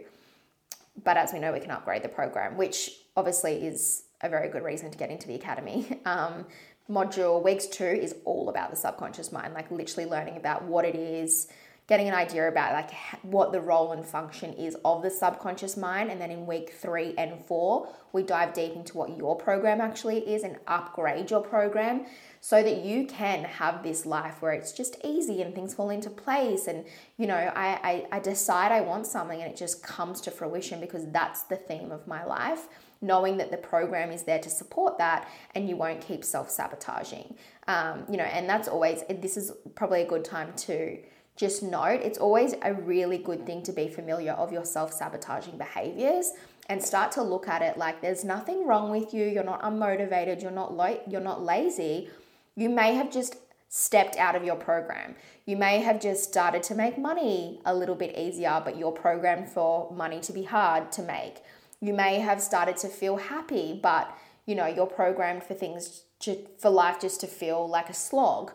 But 1.02 1.16
as 1.16 1.32
we 1.32 1.38
know, 1.38 1.52
we 1.52 1.60
can 1.60 1.70
upgrade 1.70 2.02
the 2.02 2.08
program, 2.08 2.56
which 2.56 2.90
obviously 3.16 3.66
is 3.66 4.03
a 4.20 4.28
very 4.28 4.48
good 4.48 4.62
reason 4.62 4.90
to 4.90 4.98
get 4.98 5.10
into 5.10 5.26
the 5.26 5.34
academy. 5.34 6.00
Um, 6.06 6.44
module 6.90 7.42
weeks 7.42 7.66
two 7.66 7.84
is 7.84 8.14
all 8.24 8.50
about 8.50 8.70
the 8.70 8.76
subconscious 8.76 9.32
mind, 9.32 9.54
like 9.54 9.70
literally 9.70 10.08
learning 10.08 10.36
about 10.36 10.64
what 10.64 10.84
it 10.84 10.94
is, 10.94 11.48
getting 11.86 12.08
an 12.08 12.14
idea 12.14 12.48
about 12.48 12.72
like 12.72 12.90
what 13.22 13.52
the 13.52 13.60
role 13.60 13.92
and 13.92 14.06
function 14.06 14.54
is 14.54 14.76
of 14.84 15.02
the 15.02 15.10
subconscious 15.10 15.76
mind. 15.76 16.10
And 16.10 16.20
then 16.20 16.30
in 16.30 16.46
week 16.46 16.70
3 16.70 17.14
and 17.18 17.44
4 17.44 17.88
we 18.12 18.22
dive 18.22 18.54
deep 18.54 18.74
into 18.74 18.96
what 18.96 19.16
your 19.16 19.36
program 19.36 19.80
actually 19.80 20.18
is 20.18 20.44
and 20.44 20.56
upgrade 20.66 21.30
your 21.30 21.42
program 21.42 22.06
so 22.40 22.62
that 22.62 22.84
you 22.84 23.06
can 23.06 23.44
have 23.44 23.82
this 23.82 24.06
life 24.06 24.40
where 24.40 24.52
it's 24.52 24.72
just 24.72 24.96
easy 25.04 25.42
and 25.42 25.54
things 25.54 25.74
fall 25.74 25.90
into 25.90 26.08
place. 26.08 26.66
And 26.66 26.86
you 27.18 27.26
know 27.26 27.34
I, 27.34 28.06
I, 28.12 28.16
I 28.16 28.20
decide 28.20 28.72
I 28.72 28.80
want 28.80 29.06
something 29.06 29.42
and 29.42 29.50
it 29.50 29.56
just 29.56 29.82
comes 29.82 30.20
to 30.22 30.30
fruition 30.30 30.80
because 30.80 31.10
that's 31.10 31.42
the 31.42 31.56
theme 31.56 31.92
of 31.92 32.06
my 32.06 32.24
life 32.24 32.68
knowing 33.00 33.36
that 33.38 33.50
the 33.50 33.56
program 33.56 34.10
is 34.10 34.22
there 34.22 34.38
to 34.38 34.50
support 34.50 34.98
that 34.98 35.28
and 35.54 35.68
you 35.68 35.76
won't 35.76 36.00
keep 36.00 36.24
self 36.24 36.50
sabotaging. 36.50 37.36
Um, 37.68 38.04
you 38.10 38.16
know, 38.16 38.24
and 38.24 38.48
that's 38.48 38.68
always, 38.68 39.04
this 39.08 39.36
is 39.36 39.52
probably 39.74 40.02
a 40.02 40.06
good 40.06 40.24
time 40.24 40.52
to 40.56 40.98
just 41.36 41.62
note 41.62 42.00
it's 42.02 42.18
always 42.18 42.54
a 42.62 42.72
really 42.72 43.18
good 43.18 43.44
thing 43.44 43.62
to 43.62 43.72
be 43.72 43.88
familiar 43.88 44.32
of 44.32 44.52
your 44.52 44.64
self 44.64 44.92
sabotaging 44.92 45.58
behaviors 45.58 46.32
and 46.68 46.82
start 46.82 47.12
to 47.12 47.22
look 47.22 47.48
at 47.48 47.60
it 47.60 47.76
like 47.76 48.00
there's 48.00 48.24
nothing 48.24 48.66
wrong 48.66 48.90
with 48.90 49.12
you, 49.12 49.26
you're 49.26 49.44
not 49.44 49.62
unmotivated, 49.62 50.40
you're 50.40 50.50
not 50.50 50.74
lo- 50.74 51.00
you're 51.08 51.20
not 51.20 51.42
lazy. 51.42 52.08
You 52.56 52.70
may 52.70 52.94
have 52.94 53.10
just 53.10 53.36
stepped 53.68 54.16
out 54.16 54.36
of 54.36 54.44
your 54.44 54.54
program. 54.54 55.16
You 55.46 55.56
may 55.56 55.80
have 55.80 56.00
just 56.00 56.22
started 56.22 56.62
to 56.64 56.74
make 56.76 56.96
money 56.96 57.60
a 57.66 57.74
little 57.74 57.96
bit 57.96 58.16
easier, 58.16 58.62
but 58.64 58.78
you're 58.78 58.92
programmed 58.92 59.48
for 59.48 59.90
money 59.92 60.20
to 60.20 60.32
be 60.32 60.44
hard 60.44 60.92
to 60.92 61.02
make. 61.02 61.42
You 61.80 61.94
may 61.94 62.20
have 62.20 62.40
started 62.40 62.76
to 62.78 62.88
feel 62.88 63.16
happy, 63.16 63.78
but 63.80 64.16
you 64.46 64.54
know, 64.54 64.66
you're 64.66 64.86
programmed 64.86 65.42
for 65.42 65.54
things 65.54 66.04
to, 66.20 66.46
for 66.58 66.70
life 66.70 67.00
just 67.00 67.20
to 67.20 67.26
feel 67.26 67.68
like 67.68 67.88
a 67.88 67.94
slog. 67.94 68.52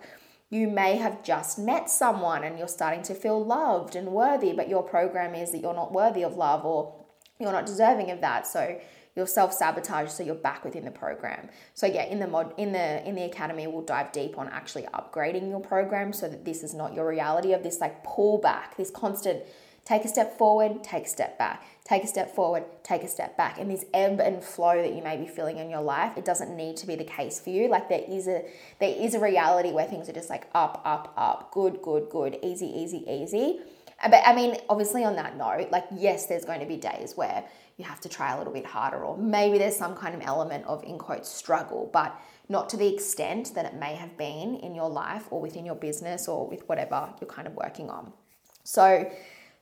You 0.49 0.67
may 0.67 0.95
have 0.97 1.23
just 1.23 1.59
met 1.59 1.89
someone 1.89 2.43
and 2.43 2.57
you're 2.57 2.67
starting 2.67 3.03
to 3.03 3.13
feel 3.13 3.43
loved 3.43 3.95
and 3.95 4.09
worthy, 4.09 4.53
but 4.53 4.67
your 4.67 4.83
program 4.83 5.35
is 5.35 5.51
that 5.51 5.59
you're 5.59 5.73
not 5.73 5.91
worthy 5.91 6.23
of 6.23 6.35
love 6.35 6.65
or 6.65 6.95
you're 7.39 7.51
not 7.51 7.65
deserving 7.65 8.11
of 8.11 8.21
that. 8.21 8.47
So 8.47 8.79
you're 9.15 9.27
self-sabotage 9.27 10.09
so 10.09 10.23
you're 10.23 10.35
back 10.35 10.63
within 10.63 10.85
the 10.85 10.91
program. 10.91 11.49
So 11.73 11.85
yeah, 11.85 12.05
in 12.05 12.19
the 12.19 12.27
mod 12.27 12.53
in 12.57 12.71
the 12.71 13.07
in 13.07 13.15
the 13.15 13.23
academy 13.23 13.67
we'll 13.67 13.81
dive 13.81 14.11
deep 14.11 14.37
on 14.37 14.47
actually 14.47 14.83
upgrading 14.93 15.49
your 15.49 15.59
program 15.59 16.13
so 16.13 16.29
that 16.29 16.45
this 16.45 16.63
is 16.63 16.73
not 16.73 16.93
your 16.93 17.07
reality 17.07 17.53
of 17.53 17.61
this 17.61 17.81
like 17.81 18.03
pullback, 18.05 18.75
this 18.77 18.89
constant 18.89 19.43
Take 19.85 20.05
a 20.05 20.07
step 20.07 20.37
forward, 20.37 20.83
take 20.83 21.05
a 21.05 21.09
step 21.09 21.37
back. 21.37 21.63
Take 21.83 22.03
a 22.03 22.07
step 22.07 22.35
forward, 22.35 22.65
take 22.83 23.01
a 23.01 23.07
step 23.07 23.35
back. 23.35 23.59
And 23.59 23.71
this 23.71 23.85
ebb 23.93 24.19
and 24.19 24.43
flow 24.43 24.79
that 24.81 24.93
you 24.93 25.01
may 25.01 25.17
be 25.17 25.25
feeling 25.25 25.57
in 25.57 25.69
your 25.71 25.81
life, 25.81 26.17
it 26.17 26.25
doesn't 26.25 26.55
need 26.55 26.77
to 26.77 26.87
be 26.87 26.95
the 26.95 27.03
case 27.03 27.39
for 27.39 27.49
you. 27.49 27.67
Like 27.67 27.89
there 27.89 28.03
is 28.07 28.27
a 28.27 28.45
there 28.79 28.95
is 28.95 29.15
a 29.15 29.19
reality 29.19 29.71
where 29.71 29.87
things 29.87 30.07
are 30.07 30.13
just 30.13 30.29
like 30.29 30.47
up, 30.53 30.81
up, 30.85 31.13
up, 31.17 31.51
good, 31.51 31.81
good, 31.81 32.09
good, 32.09 32.37
easy, 32.43 32.67
easy, 32.67 33.03
easy. 33.09 33.59
Uh, 34.01 34.09
but 34.09 34.21
I 34.25 34.35
mean, 34.35 34.57
obviously 34.69 35.03
on 35.03 35.15
that 35.15 35.35
note, 35.37 35.71
like 35.71 35.85
yes, 35.95 36.27
there's 36.27 36.45
going 36.45 36.59
to 36.59 36.67
be 36.67 36.77
days 36.77 37.13
where 37.15 37.43
you 37.77 37.85
have 37.85 37.99
to 38.01 38.09
try 38.09 38.33
a 38.33 38.37
little 38.37 38.53
bit 38.53 38.65
harder, 38.65 39.03
or 39.03 39.17
maybe 39.17 39.57
there's 39.57 39.75
some 39.75 39.95
kind 39.95 40.13
of 40.13 40.21
element 40.21 40.65
of 40.65 40.83
in 40.83 40.99
quotes 40.99 41.29
struggle, 41.29 41.89
but 41.91 42.15
not 42.49 42.69
to 42.69 42.77
the 42.77 42.93
extent 42.93 43.53
that 43.55 43.65
it 43.65 43.75
may 43.75 43.95
have 43.95 44.17
been 44.17 44.55
in 44.55 44.75
your 44.75 44.89
life 44.89 45.25
or 45.31 45.39
within 45.39 45.65
your 45.65 45.75
business 45.75 46.27
or 46.27 46.47
with 46.47 46.67
whatever 46.67 47.09
you're 47.21 47.29
kind 47.29 47.47
of 47.47 47.55
working 47.55 47.89
on. 47.89 48.11
So 48.63 49.09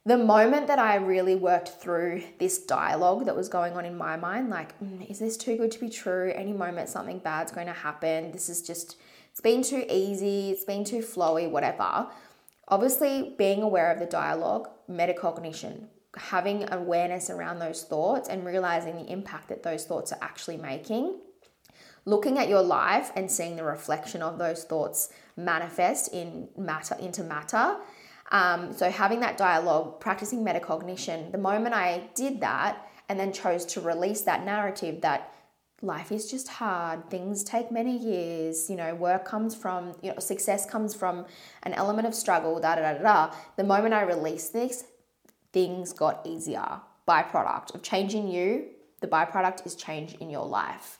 the 0.08 0.18
moment 0.18 0.68
that 0.68 0.80
I 0.80 0.96
really 0.96 1.36
worked 1.36 1.68
through 1.68 2.24
this 2.40 2.60
dialogue 2.60 3.26
that 3.26 3.36
was 3.36 3.50
going 3.50 3.74
on 3.74 3.84
in 3.84 3.98
my 3.98 4.16
mind, 4.16 4.50
like, 4.50 4.80
mm, 4.80 5.10
is 5.12 5.20
this 5.20 5.36
too 5.36 5.58
good 5.58 5.70
to 5.72 5.80
be 5.82 5.90
true? 5.90 6.32
Any 6.34 6.54
moment 6.54 6.88
something 6.88 7.20
bad's 7.20 7.52
going 7.52 7.68
to 7.68 7.74
happen. 7.74 8.32
This 8.32 8.48
is 8.48 8.62
just, 8.62 8.96
it's 9.30 9.42
been 9.42 9.62
too 9.62 9.84
easy, 9.90 10.52
it's 10.52 10.64
been 10.64 10.86
too 10.86 11.00
flowy, 11.00 11.52
whatever. 11.52 12.08
Obviously, 12.70 13.36
being 13.38 13.62
aware 13.62 13.92
of 13.92 14.00
the 14.00 14.06
dialogue, 14.06 14.70
metacognition, 14.90 15.88
having 16.16 16.72
awareness 16.72 17.30
around 17.30 17.60
those 17.60 17.84
thoughts 17.84 18.30
and 18.30 18.46
realizing 18.46 18.96
the 18.96 19.12
impact 19.12 19.50
that 19.50 19.64
those 19.64 19.84
thoughts 19.84 20.14
are 20.14 20.20
actually 20.22 20.58
making. 20.58 21.20
Looking 22.06 22.38
at 22.38 22.48
your 22.48 22.62
life 22.62 23.12
and 23.18 23.30
seeing 23.30 23.58
the 23.58 23.66
reflection 23.66 24.22
of 24.22 24.38
those 24.38 24.64
thoughts 24.64 25.10
manifest 25.36 26.14
in 26.14 26.48
matter 26.58 26.96
into 26.98 27.26
matter 27.26 27.76
um, 28.31 28.74
so 28.74 28.89
having 28.89 29.22
that 29.22 29.38
dialogue, 29.38 30.00
practicing 30.00 30.43
metacognition, 30.43 31.31
the 31.31 31.38
moment 31.38 31.74
I 31.74 32.10
did 32.13 32.41
that 32.41 32.89
and 33.10 33.19
then 33.19 33.31
chose 33.31 33.65
to 33.65 33.81
release 33.81 34.22
that 34.22 34.43
narrative 34.43 35.01
that 35.01 35.34
life 35.81 36.12
is 36.12 36.29
just 36.29 36.48
hard, 36.48 37.10
things 37.10 37.43
take 37.43 37.72
many 37.72 37.96
years, 37.98 38.69
you 38.69 38.75
know, 38.75 38.96
work 38.96 39.25
comes 39.25 39.55
from, 39.55 39.96
you 40.01 40.12
know, 40.12 40.19
success 40.19 40.65
comes 40.65 40.93
from 40.93 41.25
an 41.63 41.74
element 41.74 42.07
of 42.07 42.15
struggle, 42.15 42.60
da 42.60 42.75
da 42.75 42.93
da 42.93 43.01
da. 43.01 43.36
The 43.55 43.63
moment 43.63 43.93
I 43.93 44.01
released 44.01 44.53
this, 44.53 44.86
things 45.53 45.93
got 45.93 46.25
easier. 46.25 46.81
Byproduct 47.07 47.75
of 47.75 47.84
changing 47.84 48.27
you, 48.27 48.65
the 49.00 49.07
byproduct 49.07 49.65
is 49.65 49.75
change 49.75 50.15
in 50.15 50.29
your 50.29 50.46
life. 50.46 51.00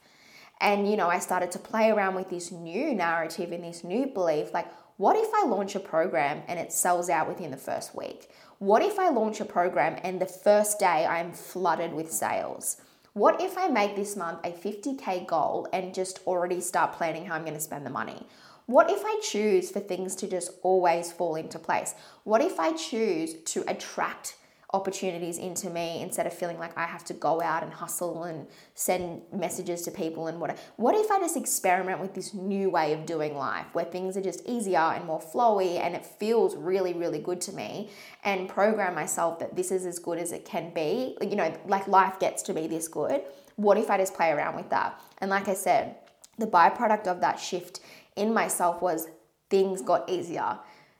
And, 0.62 0.89
you 0.89 0.96
know, 0.96 1.10
I 1.10 1.19
started 1.19 1.51
to 1.51 1.60
play 1.60 1.89
around 1.89 2.15
with 2.15 2.29
this 2.29 2.51
new 2.51 2.93
narrative 2.93 3.51
and 3.51 3.63
this 3.63 3.84
new 3.84 4.07
belief 4.07 4.53
like, 4.53 4.67
what 4.98 5.16
if 5.16 5.30
I 5.32 5.46
launch 5.46 5.75
a 5.75 5.80
program 5.80 6.42
and 6.48 6.60
it 6.60 6.74
sells 6.74 7.08
out 7.08 7.27
within 7.27 7.51
the 7.51 7.58
first 7.58 7.96
week? 7.96 8.32
What 8.58 8.82
if 8.82 8.98
I 8.98 9.10
launch 9.10 9.39
a 9.39 9.46
program 9.46 10.00
and 10.04 10.20
the 10.20 10.25
first 10.25 10.80
day 10.80 11.06
I'm 11.06 11.34
flooded 11.34 11.94
with 11.94 12.12
sales? 12.12 12.77
What 13.13 13.39
if 13.39 13.60
I 13.60 13.68
make 13.68 13.96
this 13.96 14.16
month 14.16 14.39
a 14.44 14.51
50K 14.51 15.27
goal 15.27 15.68
and 15.72 15.94
just 15.94 16.22
already 16.25 16.62
start 16.62 16.94
planning 16.94 17.27
how 17.27 17.36
I'm 17.36 17.44
going 17.44 17.54
to 17.54 17.60
spend 17.60 17.86
the 17.86 17.92
money? 17.92 18.25
What 18.66 18.89
if 18.89 19.04
I 19.06 19.20
choose 19.22 19.70
for 19.70 19.80
things 19.80 20.16
to 20.16 20.27
just 20.27 20.50
always 20.63 21.12
fall 21.12 21.36
into 21.36 21.60
place? 21.60 21.94
What 22.24 22.42
if 22.42 22.60
I 22.60 22.74
choose 22.74 23.36
to 23.36 23.63
attract 23.68 24.37
opportunities 24.74 25.38
into 25.38 25.69
me 25.69 26.01
instead 26.01 26.27
of 26.27 26.33
feeling 26.33 26.59
like 26.59 26.77
I 26.77 26.86
have 26.86 27.05
to 27.05 27.13
go 27.13 27.41
out 27.41 27.63
and 27.63 27.71
hustle 27.71 28.25
and 28.25 28.47
send 28.75 29.21
messages 29.31 29.83
to 29.83 29.91
people 29.91 30.27
and 30.27 30.41
what 30.41 30.57
what 30.75 30.93
if 30.93 31.09
I 31.09 31.19
just 31.19 31.38
experiment 31.38 32.01
with 32.01 32.13
this 32.13 32.33
new 32.33 32.69
way 32.69 32.91
of 32.91 33.05
doing 33.05 33.38
life 33.38 33.67
where 33.71 33.86
things 33.86 34.17
are 34.17 34.21
just 34.21 34.41
easier 34.45 34.79
and 34.79 35.05
more 35.05 35.21
flowy 35.21 35.79
and 35.79 35.95
it 35.95 36.05
feels 36.05 36.53
really 36.57 36.93
really 36.93 37.19
good 37.19 37.39
to 37.41 37.53
me 37.53 37.89
and 38.25 38.50
program 38.50 38.93
myself 38.93 39.39
that 39.39 39.55
this 39.55 39.71
is 39.71 39.86
as 39.86 40.00
good 40.00 40.19
as 40.19 40.33
it 40.33 40.43
can 40.43 40.74
be? 40.74 41.15
You 41.21 41.38
know 41.38 41.57
like 41.65 41.88
life 41.88 42.19
gets 42.19 42.43
to 42.43 42.53
be 42.53 42.67
this 42.67 42.89
good. 42.89 43.21
What 43.55 43.77
if 43.77 43.89
I 43.89 43.97
just 43.97 44.13
play 44.15 44.31
around 44.31 44.57
with 44.57 44.69
that? 44.71 45.00
And 45.19 45.31
like 45.31 45.47
I 45.47 45.53
said 45.53 45.95
the 46.38 46.47
byproduct 46.47 47.07
of 47.07 47.21
that 47.21 47.39
shift 47.39 47.79
in 48.17 48.33
myself 48.33 48.81
was 48.81 49.07
things 49.50 49.81
got 49.81 50.09
easier. 50.09 50.59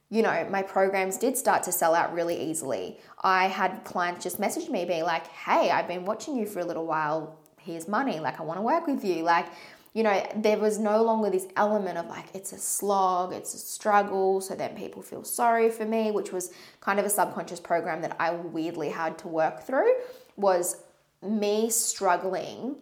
You 0.10 0.22
know, 0.22 0.48
my 0.50 0.62
programs 0.62 1.18
did 1.18 1.36
start 1.38 1.64
to 1.64 1.72
sell 1.72 1.94
out 1.94 2.14
really 2.14 2.50
easily. 2.50 3.00
I 3.22 3.48
had 3.48 3.84
clients 3.84 4.24
just 4.24 4.40
message 4.40 4.70
me 4.70 4.86
being 4.86 5.04
like, 5.04 5.28
hey, 5.28 5.70
I've 5.70 5.88
been 5.88 6.06
watching 6.06 6.38
you 6.38 6.46
for 6.46 6.60
a 6.60 6.66
little 6.66 6.86
while. 6.86 7.38
Here's 7.60 7.88
money. 7.90 8.20
Like, 8.20 8.40
I 8.40 8.44
want 8.44 8.58
to 8.58 8.62
work 8.62 8.88
with 8.88 9.04
you. 9.04 9.24
Like, 9.24 9.48
you 9.94 10.04
know, 10.04 10.26
there 10.36 10.58
was 10.58 10.80
no 10.80 11.04
longer 11.04 11.30
this 11.30 11.48
element 11.58 11.98
of 11.98 12.08
like, 12.08 12.34
it's 12.34 12.54
a 12.54 12.58
slog, 12.58 13.34
it's 13.34 13.54
a 13.54 13.58
struggle. 13.58 14.40
So 14.40 14.56
then 14.56 14.76
people 14.76 15.02
feel 15.02 15.24
sorry 15.26 15.70
for 15.70 15.86
me, 15.86 16.12
which 16.12 16.32
was 16.32 16.52
kind 16.80 17.00
of 17.00 17.06
a 17.06 17.10
subconscious 17.10 17.60
program 17.60 18.02
that 18.02 18.16
I 18.20 18.32
weirdly 18.32 18.90
had 18.90 19.18
to 19.20 19.28
work 19.28 19.64
through. 19.64 19.92
Was 20.38 20.84
me 21.22 21.70
struggling 21.70 22.76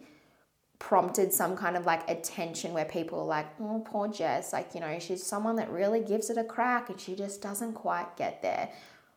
prompted 0.78 1.32
some 1.32 1.56
kind 1.56 1.76
of 1.76 1.86
like 1.86 2.08
attention 2.08 2.72
where 2.72 2.84
people 2.84 3.20
are 3.20 3.26
like, 3.26 3.46
oh, 3.60 3.82
poor 3.86 4.08
Jess, 4.08 4.52
like, 4.52 4.74
you 4.74 4.80
know, 4.80 4.98
she's 4.98 5.22
someone 5.22 5.56
that 5.56 5.70
really 5.70 6.00
gives 6.00 6.30
it 6.30 6.36
a 6.36 6.44
crack 6.44 6.90
and 6.90 7.00
she 7.00 7.14
just 7.14 7.40
doesn't 7.40 7.72
quite 7.72 8.16
get 8.16 8.42
there. 8.42 8.70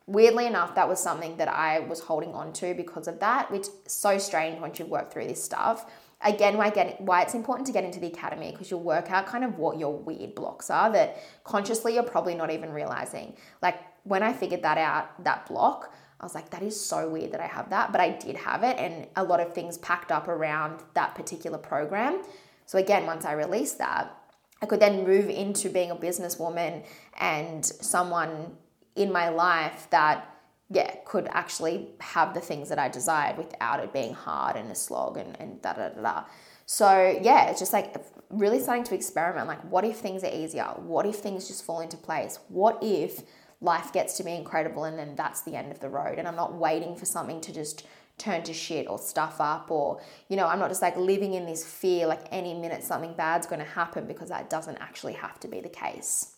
Weirdly 0.06 0.46
enough, 0.46 0.74
that 0.74 0.88
was 0.88 1.00
something 1.00 1.36
that 1.36 1.48
I 1.48 1.80
was 1.80 2.00
holding 2.00 2.34
on 2.34 2.52
to 2.54 2.74
because 2.74 3.06
of 3.06 3.20
that, 3.20 3.50
which 3.50 3.66
so 3.86 4.18
strange 4.18 4.58
once 4.58 4.78
you've 4.78 4.88
worked 4.88 5.12
through 5.12 5.26
this 5.26 5.42
stuff. 5.42 5.90
Again, 6.22 6.56
why, 6.56 6.70
get, 6.70 7.00
why 7.00 7.22
it's 7.22 7.34
important 7.34 7.66
to 7.68 7.72
get 7.72 7.84
into 7.84 8.00
the 8.00 8.08
academy 8.08 8.50
because 8.50 8.70
you'll 8.70 8.82
work 8.82 9.10
out 9.10 9.26
kind 9.26 9.44
of 9.44 9.58
what 9.58 9.78
your 9.78 9.96
weird 9.96 10.34
blocks 10.34 10.70
are 10.70 10.90
that 10.92 11.18
consciously 11.44 11.94
you're 11.94 12.02
probably 12.02 12.34
not 12.34 12.50
even 12.50 12.72
realizing. 12.72 13.36
Like 13.62 13.76
when 14.04 14.22
I 14.22 14.32
figured 14.32 14.62
that 14.62 14.78
out, 14.78 15.22
that 15.24 15.46
block, 15.46 15.94
I 16.20 16.24
was 16.24 16.34
like, 16.34 16.50
that 16.50 16.62
is 16.62 16.78
so 16.78 17.08
weird 17.08 17.32
that 17.32 17.40
I 17.40 17.46
have 17.46 17.70
that, 17.70 17.92
but 17.92 18.00
I 18.00 18.10
did 18.10 18.36
have 18.36 18.62
it, 18.62 18.76
and 18.78 19.06
a 19.16 19.24
lot 19.24 19.40
of 19.40 19.54
things 19.54 19.78
packed 19.78 20.12
up 20.12 20.28
around 20.28 20.80
that 20.94 21.14
particular 21.14 21.56
program. 21.56 22.22
So, 22.66 22.78
again, 22.78 23.06
once 23.06 23.24
I 23.24 23.32
released 23.32 23.78
that, 23.78 24.14
I 24.62 24.66
could 24.66 24.80
then 24.80 25.04
move 25.04 25.30
into 25.30 25.70
being 25.70 25.90
a 25.90 25.96
businesswoman 25.96 26.84
and 27.18 27.64
someone 27.64 28.56
in 28.94 29.10
my 29.10 29.30
life 29.30 29.88
that, 29.90 30.36
yeah, 30.68 30.94
could 31.06 31.26
actually 31.30 31.88
have 32.00 32.34
the 32.34 32.40
things 32.40 32.68
that 32.68 32.78
I 32.78 32.88
desired 32.88 33.38
without 33.38 33.80
it 33.80 33.92
being 33.92 34.12
hard 34.12 34.56
and 34.56 34.70
a 34.70 34.74
slog 34.74 35.16
and, 35.16 35.40
and 35.40 35.62
da 35.62 35.72
da 35.72 35.88
da 35.88 36.02
da. 36.02 36.24
So, 36.66 37.18
yeah, 37.22 37.50
it's 37.50 37.58
just 37.58 37.72
like 37.72 37.96
really 38.28 38.60
starting 38.60 38.84
to 38.84 38.94
experiment 38.94 39.48
like, 39.48 39.64
what 39.64 39.84
if 39.84 39.96
things 39.96 40.22
are 40.22 40.32
easier? 40.32 40.64
What 40.76 41.06
if 41.06 41.16
things 41.16 41.48
just 41.48 41.64
fall 41.64 41.80
into 41.80 41.96
place? 41.96 42.38
What 42.48 42.78
if 42.82 43.22
life 43.60 43.92
gets 43.92 44.16
to 44.16 44.24
be 44.24 44.32
incredible 44.32 44.84
and 44.84 44.98
then 44.98 45.14
that's 45.16 45.42
the 45.42 45.54
end 45.54 45.70
of 45.70 45.80
the 45.80 45.88
road. 45.88 46.18
And 46.18 46.26
i'm 46.26 46.36
not 46.36 46.54
waiting 46.54 46.96
for 46.96 47.06
something 47.06 47.40
to 47.42 47.52
just 47.52 47.86
turn 48.18 48.42
to 48.42 48.52
shit 48.52 48.86
or 48.88 48.98
stuff 48.98 49.40
up 49.40 49.70
or 49.70 50.00
you 50.28 50.36
know 50.36 50.46
i'm 50.46 50.58
not 50.58 50.68
just 50.68 50.82
like 50.82 50.96
living 50.96 51.32
in 51.32 51.46
this 51.46 51.64
fear 51.64 52.06
like 52.06 52.20
any 52.30 52.52
minute 52.52 52.84
something 52.84 53.14
bad's 53.14 53.46
going 53.46 53.58
to 53.58 53.64
happen 53.64 54.06
because 54.06 54.28
that 54.28 54.50
doesn't 54.50 54.76
actually 54.76 55.14
have 55.14 55.40
to 55.40 55.48
be 55.48 55.60
the 55.60 55.70
case 55.70 56.36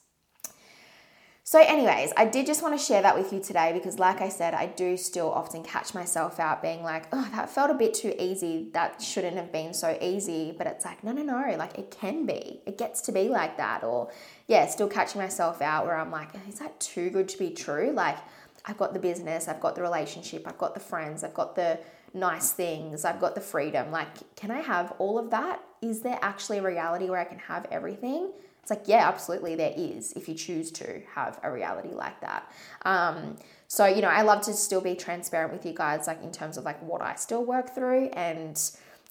so, 1.44 1.60
anyways, 1.60 2.12
I 2.16 2.24
did 2.24 2.46
just 2.46 2.62
want 2.62 2.78
to 2.78 2.84
share 2.84 3.02
that 3.02 3.18
with 3.18 3.32
you 3.32 3.40
today 3.40 3.72
because, 3.72 3.98
like 3.98 4.20
I 4.20 4.28
said, 4.28 4.54
I 4.54 4.66
do 4.66 4.96
still 4.96 5.30
often 5.30 5.64
catch 5.64 5.92
myself 5.92 6.38
out 6.38 6.62
being 6.62 6.84
like, 6.84 7.06
oh, 7.12 7.28
that 7.32 7.50
felt 7.50 7.70
a 7.70 7.74
bit 7.74 7.94
too 7.94 8.14
easy. 8.18 8.68
That 8.72 9.02
shouldn't 9.02 9.36
have 9.36 9.50
been 9.50 9.74
so 9.74 9.98
easy. 10.00 10.54
But 10.56 10.68
it's 10.68 10.84
like, 10.84 11.02
no, 11.02 11.10
no, 11.10 11.22
no. 11.22 11.56
Like, 11.56 11.76
it 11.78 11.90
can 11.90 12.26
be. 12.26 12.60
It 12.64 12.78
gets 12.78 13.00
to 13.02 13.12
be 13.12 13.28
like 13.28 13.56
that. 13.56 13.82
Or, 13.82 14.10
yeah, 14.46 14.66
still 14.68 14.88
catching 14.88 15.20
myself 15.20 15.60
out 15.60 15.84
where 15.84 15.96
I'm 15.96 16.12
like, 16.12 16.28
is 16.48 16.60
that 16.60 16.78
too 16.78 17.10
good 17.10 17.28
to 17.30 17.38
be 17.38 17.50
true? 17.50 17.90
Like, 17.92 18.18
I've 18.64 18.78
got 18.78 18.94
the 18.94 19.00
business, 19.00 19.48
I've 19.48 19.60
got 19.60 19.74
the 19.74 19.82
relationship, 19.82 20.46
I've 20.46 20.58
got 20.58 20.74
the 20.74 20.80
friends, 20.80 21.24
I've 21.24 21.34
got 21.34 21.56
the 21.56 21.80
nice 22.14 22.52
things, 22.52 23.04
I've 23.04 23.20
got 23.20 23.34
the 23.34 23.40
freedom. 23.40 23.90
Like, 23.90 24.36
can 24.36 24.50
I 24.50 24.60
have 24.60 24.92
all 24.98 25.18
of 25.18 25.30
that? 25.30 25.60
Is 25.80 26.02
there 26.02 26.18
actually 26.22 26.58
a 26.58 26.62
reality 26.62 27.10
where 27.10 27.18
I 27.18 27.24
can 27.24 27.40
have 27.40 27.66
everything? 27.72 28.30
It's 28.62 28.70
like, 28.70 28.84
yeah, 28.86 29.08
absolutely, 29.08 29.56
there 29.56 29.74
is 29.76 30.12
if 30.12 30.28
you 30.28 30.34
choose 30.34 30.70
to 30.72 31.02
have 31.14 31.38
a 31.42 31.50
reality 31.50 31.90
like 31.92 32.20
that. 32.20 32.50
Um, 32.84 33.36
so, 33.66 33.86
you 33.86 34.02
know, 34.02 34.08
I 34.08 34.22
love 34.22 34.42
to 34.42 34.54
still 34.54 34.80
be 34.80 34.94
transparent 34.94 35.52
with 35.52 35.66
you 35.66 35.74
guys, 35.74 36.06
like 36.06 36.22
in 36.22 36.30
terms 36.30 36.56
of 36.56 36.64
like 36.64 36.80
what 36.82 37.02
I 37.02 37.16
still 37.16 37.44
work 37.44 37.74
through 37.74 38.06
and 38.12 38.56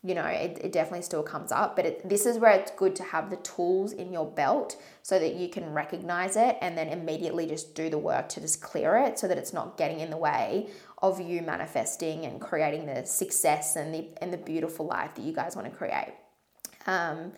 you 0.03 0.15
know, 0.15 0.25
it, 0.25 0.59
it 0.63 0.71
definitely 0.71 1.03
still 1.03 1.21
comes 1.21 1.51
up. 1.51 1.75
But 1.75 1.85
it, 1.85 2.09
this 2.09 2.25
is 2.25 2.39
where 2.39 2.51
it's 2.51 2.71
good 2.71 2.95
to 2.95 3.03
have 3.03 3.29
the 3.29 3.35
tools 3.37 3.91
in 3.93 4.11
your 4.11 4.25
belt 4.25 4.81
so 5.03 5.19
that 5.19 5.35
you 5.35 5.47
can 5.47 5.73
recognize 5.73 6.35
it 6.35 6.57
and 6.61 6.75
then 6.75 6.87
immediately 6.87 7.45
just 7.45 7.75
do 7.75 7.89
the 7.89 7.99
work 7.99 8.27
to 8.29 8.41
just 8.41 8.61
clear 8.61 8.97
it 8.97 9.19
so 9.19 9.27
that 9.27 9.37
it's 9.37 9.53
not 9.53 9.77
getting 9.77 9.99
in 9.99 10.09
the 10.09 10.17
way 10.17 10.69
of 11.03 11.21
you 11.21 11.41
manifesting 11.43 12.25
and 12.25 12.41
creating 12.41 12.87
the 12.87 13.05
success 13.05 13.75
and 13.75 13.93
the 13.93 14.07
and 14.21 14.33
the 14.33 14.37
beautiful 14.37 14.87
life 14.87 15.13
that 15.15 15.21
you 15.21 15.33
guys 15.33 15.55
want 15.55 15.69
to 15.69 15.75
create. 15.75 16.13
Um, 16.87 17.31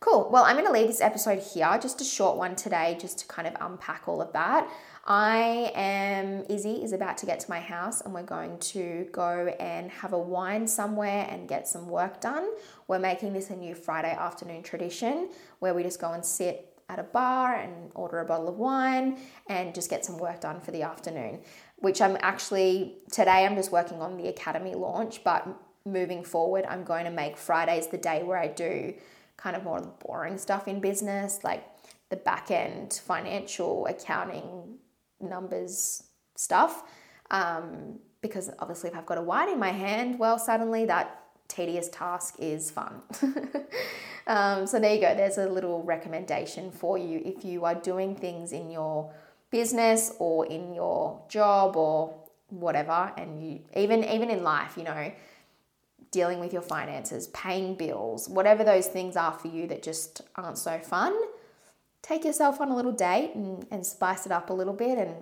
Cool. 0.00 0.30
Well, 0.30 0.44
I'm 0.44 0.56
going 0.56 0.66
to 0.66 0.72
leave 0.72 0.86
this 0.86 1.02
episode 1.02 1.40
here, 1.40 1.78
just 1.78 2.00
a 2.00 2.04
short 2.04 2.38
one 2.38 2.56
today, 2.56 2.96
just 2.98 3.18
to 3.18 3.26
kind 3.26 3.46
of 3.46 3.54
unpack 3.60 4.08
all 4.08 4.22
of 4.22 4.32
that. 4.32 4.66
I 5.04 5.72
am, 5.74 6.46
Izzy 6.48 6.82
is 6.82 6.94
about 6.94 7.18
to 7.18 7.26
get 7.26 7.38
to 7.40 7.50
my 7.50 7.60
house 7.60 8.00
and 8.00 8.14
we're 8.14 8.22
going 8.22 8.58
to 8.60 9.06
go 9.12 9.54
and 9.60 9.90
have 9.90 10.14
a 10.14 10.18
wine 10.18 10.66
somewhere 10.66 11.28
and 11.28 11.46
get 11.46 11.68
some 11.68 11.86
work 11.86 12.18
done. 12.18 12.48
We're 12.88 12.98
making 12.98 13.34
this 13.34 13.50
a 13.50 13.56
new 13.56 13.74
Friday 13.74 14.12
afternoon 14.12 14.62
tradition 14.62 15.28
where 15.58 15.74
we 15.74 15.82
just 15.82 16.00
go 16.00 16.12
and 16.12 16.24
sit 16.24 16.78
at 16.88 16.98
a 16.98 17.02
bar 17.02 17.56
and 17.56 17.90
order 17.94 18.20
a 18.20 18.24
bottle 18.24 18.48
of 18.48 18.56
wine 18.56 19.18
and 19.48 19.74
just 19.74 19.90
get 19.90 20.06
some 20.06 20.16
work 20.16 20.40
done 20.40 20.62
for 20.62 20.70
the 20.70 20.80
afternoon. 20.80 21.40
Which 21.76 22.00
I'm 22.00 22.16
actually, 22.22 22.96
today 23.12 23.44
I'm 23.44 23.54
just 23.54 23.70
working 23.70 24.00
on 24.00 24.16
the 24.16 24.28
Academy 24.28 24.74
launch, 24.74 25.22
but 25.24 25.46
moving 25.84 26.24
forward, 26.24 26.64
I'm 26.66 26.84
going 26.84 27.04
to 27.04 27.10
make 27.10 27.36
Fridays 27.36 27.88
the 27.88 27.98
day 27.98 28.22
where 28.22 28.38
I 28.38 28.46
do 28.46 28.94
kind 29.40 29.56
of 29.56 29.64
more 29.64 29.80
boring 30.04 30.38
stuff 30.38 30.68
in 30.68 30.80
business, 30.80 31.40
like 31.42 31.64
the 32.10 32.16
back 32.16 32.50
end 32.50 33.00
financial 33.04 33.86
accounting 33.86 34.78
numbers 35.20 36.04
stuff. 36.36 36.84
Um, 37.30 38.00
because 38.22 38.50
obviously, 38.58 38.90
if 38.90 38.96
I've 38.96 39.06
got 39.06 39.18
a 39.18 39.22
wine 39.22 39.48
in 39.48 39.58
my 39.58 39.70
hand, 39.70 40.18
well, 40.18 40.38
suddenly 40.38 40.84
that 40.86 41.22
tedious 41.48 41.88
task 41.88 42.36
is 42.38 42.70
fun. 42.70 43.00
um, 44.26 44.66
so, 44.66 44.78
there 44.78 44.94
you 44.94 45.00
go. 45.00 45.14
There's 45.14 45.38
a 45.38 45.48
little 45.48 45.82
recommendation 45.82 46.70
for 46.70 46.98
you 46.98 47.22
if 47.24 47.44
you 47.44 47.64
are 47.64 47.74
doing 47.74 48.14
things 48.14 48.52
in 48.52 48.70
your 48.70 49.12
business 49.50 50.12
or 50.18 50.46
in 50.46 50.74
your 50.74 51.22
job 51.28 51.76
or 51.76 52.14
whatever, 52.48 53.12
and 53.16 53.42
you 53.42 53.60
even 53.74 54.04
even 54.04 54.28
in 54.28 54.42
life, 54.42 54.74
you 54.76 54.84
know, 54.84 55.12
dealing 56.10 56.40
with 56.40 56.52
your 56.52 56.62
finances, 56.62 57.28
paying 57.28 57.74
bills, 57.74 58.28
whatever 58.28 58.64
those 58.64 58.86
things 58.88 59.16
are 59.16 59.32
for 59.32 59.48
you 59.48 59.66
that 59.68 59.82
just 59.82 60.22
aren't 60.36 60.58
so 60.58 60.78
fun, 60.78 61.14
take 62.02 62.24
yourself 62.24 62.60
on 62.60 62.70
a 62.70 62.76
little 62.76 62.92
date 62.92 63.32
and, 63.34 63.66
and 63.70 63.86
spice 63.86 64.26
it 64.26 64.32
up 64.32 64.50
a 64.50 64.52
little 64.52 64.72
bit 64.72 64.98
and 64.98 65.14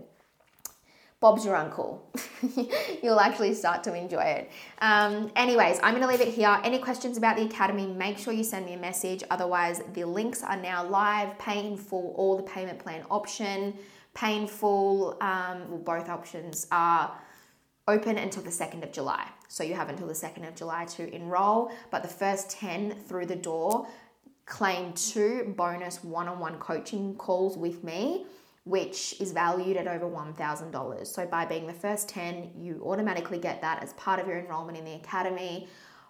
Bob's 1.20 1.44
your 1.44 1.56
uncle. 1.56 2.08
You'll 3.02 3.18
actually 3.18 3.52
start 3.54 3.82
to 3.84 3.94
enjoy 3.94 4.20
it. 4.20 4.52
Um, 4.80 5.32
anyways, 5.34 5.80
I'm 5.82 5.92
going 5.94 6.02
to 6.02 6.08
leave 6.08 6.20
it 6.20 6.32
here. 6.32 6.60
Any 6.62 6.78
questions 6.78 7.18
about 7.18 7.36
the 7.36 7.42
Academy, 7.42 7.88
make 7.88 8.18
sure 8.18 8.32
you 8.32 8.44
send 8.44 8.66
me 8.66 8.74
a 8.74 8.78
message. 8.78 9.24
Otherwise, 9.28 9.82
the 9.94 10.04
links 10.04 10.44
are 10.44 10.56
now 10.56 10.86
live, 10.86 11.36
paying 11.40 11.76
for 11.76 12.14
all 12.14 12.36
the 12.36 12.44
payment 12.44 12.78
plan 12.78 13.02
option, 13.10 13.74
painful, 14.14 15.16
um, 15.20 15.68
well, 15.68 15.78
both 15.78 16.08
options 16.08 16.68
are 16.70 17.18
open 17.88 18.18
until 18.18 18.42
the 18.42 18.50
2nd 18.50 18.84
of 18.84 18.92
July. 18.92 19.26
So 19.48 19.64
you 19.64 19.74
have 19.74 19.88
until 19.88 20.06
the 20.06 20.12
2nd 20.12 20.46
of 20.46 20.54
July 20.54 20.84
to 20.84 21.12
enroll, 21.12 21.72
but 21.90 22.02
the 22.02 22.08
first 22.08 22.50
10 22.50 22.94
through 23.08 23.26
the 23.26 23.36
door 23.36 23.88
claim 24.46 24.92
two 24.92 25.54
bonus 25.56 26.04
one 26.04 26.28
on 26.28 26.38
one 26.38 26.58
coaching 26.58 27.14
calls 27.16 27.56
with 27.56 27.82
me, 27.82 28.26
which 28.64 29.20
is 29.20 29.32
valued 29.32 29.76
at 29.76 29.88
over 29.88 30.06
$1,000. 30.06 31.06
So 31.06 31.26
by 31.26 31.46
being 31.46 31.66
the 31.66 31.72
first 31.72 32.08
10, 32.10 32.52
you 32.56 32.82
automatically 32.84 33.38
get 33.38 33.60
that 33.62 33.82
as 33.82 33.94
part 33.94 34.20
of 34.20 34.28
your 34.28 34.38
enrollment 34.38 34.78
in 34.78 34.84
the 34.84 34.94
academy. 34.94 35.66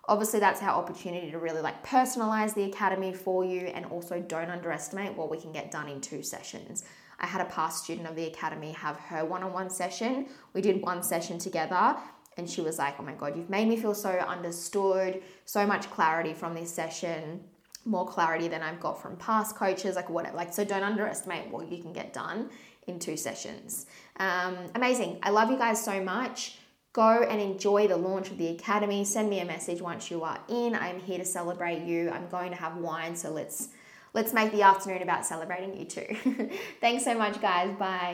Obviously, 0.08 0.40
that's 0.40 0.62
our 0.62 0.70
opportunity 0.70 1.30
to 1.30 1.38
really 1.38 1.60
like 1.60 1.84
personalize 1.86 2.54
the 2.54 2.64
academy 2.64 3.12
for 3.12 3.44
you 3.44 3.66
and 3.68 3.86
also 3.86 4.20
don't 4.20 4.50
underestimate 4.50 5.14
what 5.14 5.30
we 5.30 5.38
can 5.38 5.52
get 5.52 5.70
done 5.70 5.88
in 5.88 6.00
two 6.00 6.22
sessions. 6.22 6.84
I 7.20 7.26
had 7.26 7.40
a 7.40 7.46
past 7.46 7.85
student 7.85 8.07
of 8.07 8.16
the 8.16 8.26
academy 8.26 8.72
have 8.72 8.96
her 8.96 9.24
one 9.24 9.42
on 9.42 9.52
one 9.52 9.70
session. 9.70 10.28
We 10.52 10.61
did 10.61 10.83
one 10.83 11.02
session 11.02 11.38
together, 11.38 11.96
and 12.37 12.48
she 12.48 12.61
was 12.61 12.78
like, 12.78 12.94
Oh 12.98 13.02
my 13.02 13.14
God, 13.14 13.37
you've 13.37 13.50
made 13.50 13.68
me 13.68 13.76
feel 13.76 13.94
so 13.94 14.11
understood, 14.11 15.22
so 15.44 15.66
much 15.66 15.90
clarity 15.90 16.33
from 16.33 16.54
this 16.54 16.72
session, 16.72 17.42
more 17.85 18.07
clarity 18.07 18.48
than 18.48 18.62
I've 18.62 18.81
got 18.81 19.00
from 19.00 19.16
past 19.16 19.57
coaches, 19.57 19.96
like 19.96 20.09
whatever. 20.09 20.37
Like, 20.37 20.52
so 20.52 20.64
don't 20.64 20.83
underestimate 20.85 21.50
what 21.50 21.70
you 21.70 21.83
can 21.83 21.92
get 21.92 22.12
done 22.12 22.50
in 22.87 22.98
two 22.98 23.16
sessions. 23.16 23.87
Um, 24.18 24.57
amazing. 24.74 25.18
I 25.22 25.31
love 25.31 25.50
you 25.50 25.59
guys 25.59 25.83
so 25.85 26.02
much. 26.02 26.59
Go 26.92 27.22
and 27.22 27.40
enjoy 27.40 27.87
the 27.87 27.96
launch 27.96 28.31
of 28.31 28.38
the 28.38 28.48
Academy. 28.48 29.04
Send 29.04 29.28
me 29.28 29.40
a 29.40 29.44
message 29.44 29.81
once 29.81 30.11
you 30.11 30.22
are 30.24 30.40
in. 30.48 30.74
I'm 30.74 30.98
here 30.98 31.18
to 31.18 31.24
celebrate 31.24 31.83
you. 31.83 32.11
I'm 32.11 32.28
going 32.28 32.50
to 32.50 32.57
have 32.57 32.76
wine, 32.76 33.14
so 33.14 33.31
let's 33.31 33.68
let's 34.14 34.33
make 34.33 34.53
the 34.53 34.62
afternoon 34.62 35.03
about 35.03 35.27
celebrating 35.27 35.77
you 35.77 35.85
too. 35.85 36.51
Thanks 36.81 37.05
so 37.05 37.16
much, 37.16 37.40
guys. 37.40 37.75
Bye. 37.79 38.12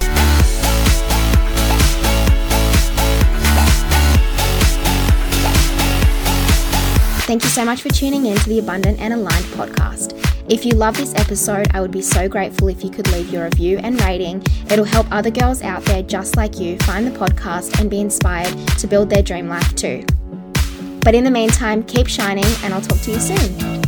Thank 7.27 7.43
you 7.43 7.49
so 7.49 7.65
much 7.65 7.81
for 7.81 7.89
tuning 7.89 8.27
in 8.27 8.37
to 8.37 8.49
the 8.51 8.59
Abundant 8.59 9.01
and 9.01 9.15
Aligned 9.15 9.47
podcast. 9.47 10.21
If 10.47 10.67
you 10.67 10.73
love 10.73 10.95
this 10.95 11.15
episode, 11.15 11.69
I 11.73 11.81
would 11.81 11.91
be 11.91 12.03
so 12.03 12.29
grateful 12.29 12.69
if 12.69 12.85
you 12.85 12.91
could 12.91 13.11
leave 13.13 13.31
your 13.31 13.45
review 13.45 13.79
and 13.79 13.99
rating. 14.03 14.45
It'll 14.71 14.85
help 14.85 15.11
other 15.11 15.31
girls 15.31 15.63
out 15.63 15.83
there 15.87 16.03
just 16.03 16.37
like 16.37 16.61
you 16.61 16.77
find 16.81 17.07
the 17.07 17.19
podcast 17.19 17.81
and 17.81 17.89
be 17.89 18.01
inspired 18.01 18.55
to 18.79 18.87
build 18.87 19.09
their 19.09 19.23
dream 19.23 19.49
life 19.49 19.75
too. 19.75 20.05
But 21.01 21.15
in 21.15 21.25
the 21.25 21.31
meantime, 21.31 21.83
keep 21.85 22.09
shining, 22.09 22.45
and 22.63 22.75
I'll 22.75 22.83
talk 22.83 23.01
to 23.01 23.13
you 23.13 23.21
soon. 23.21 23.84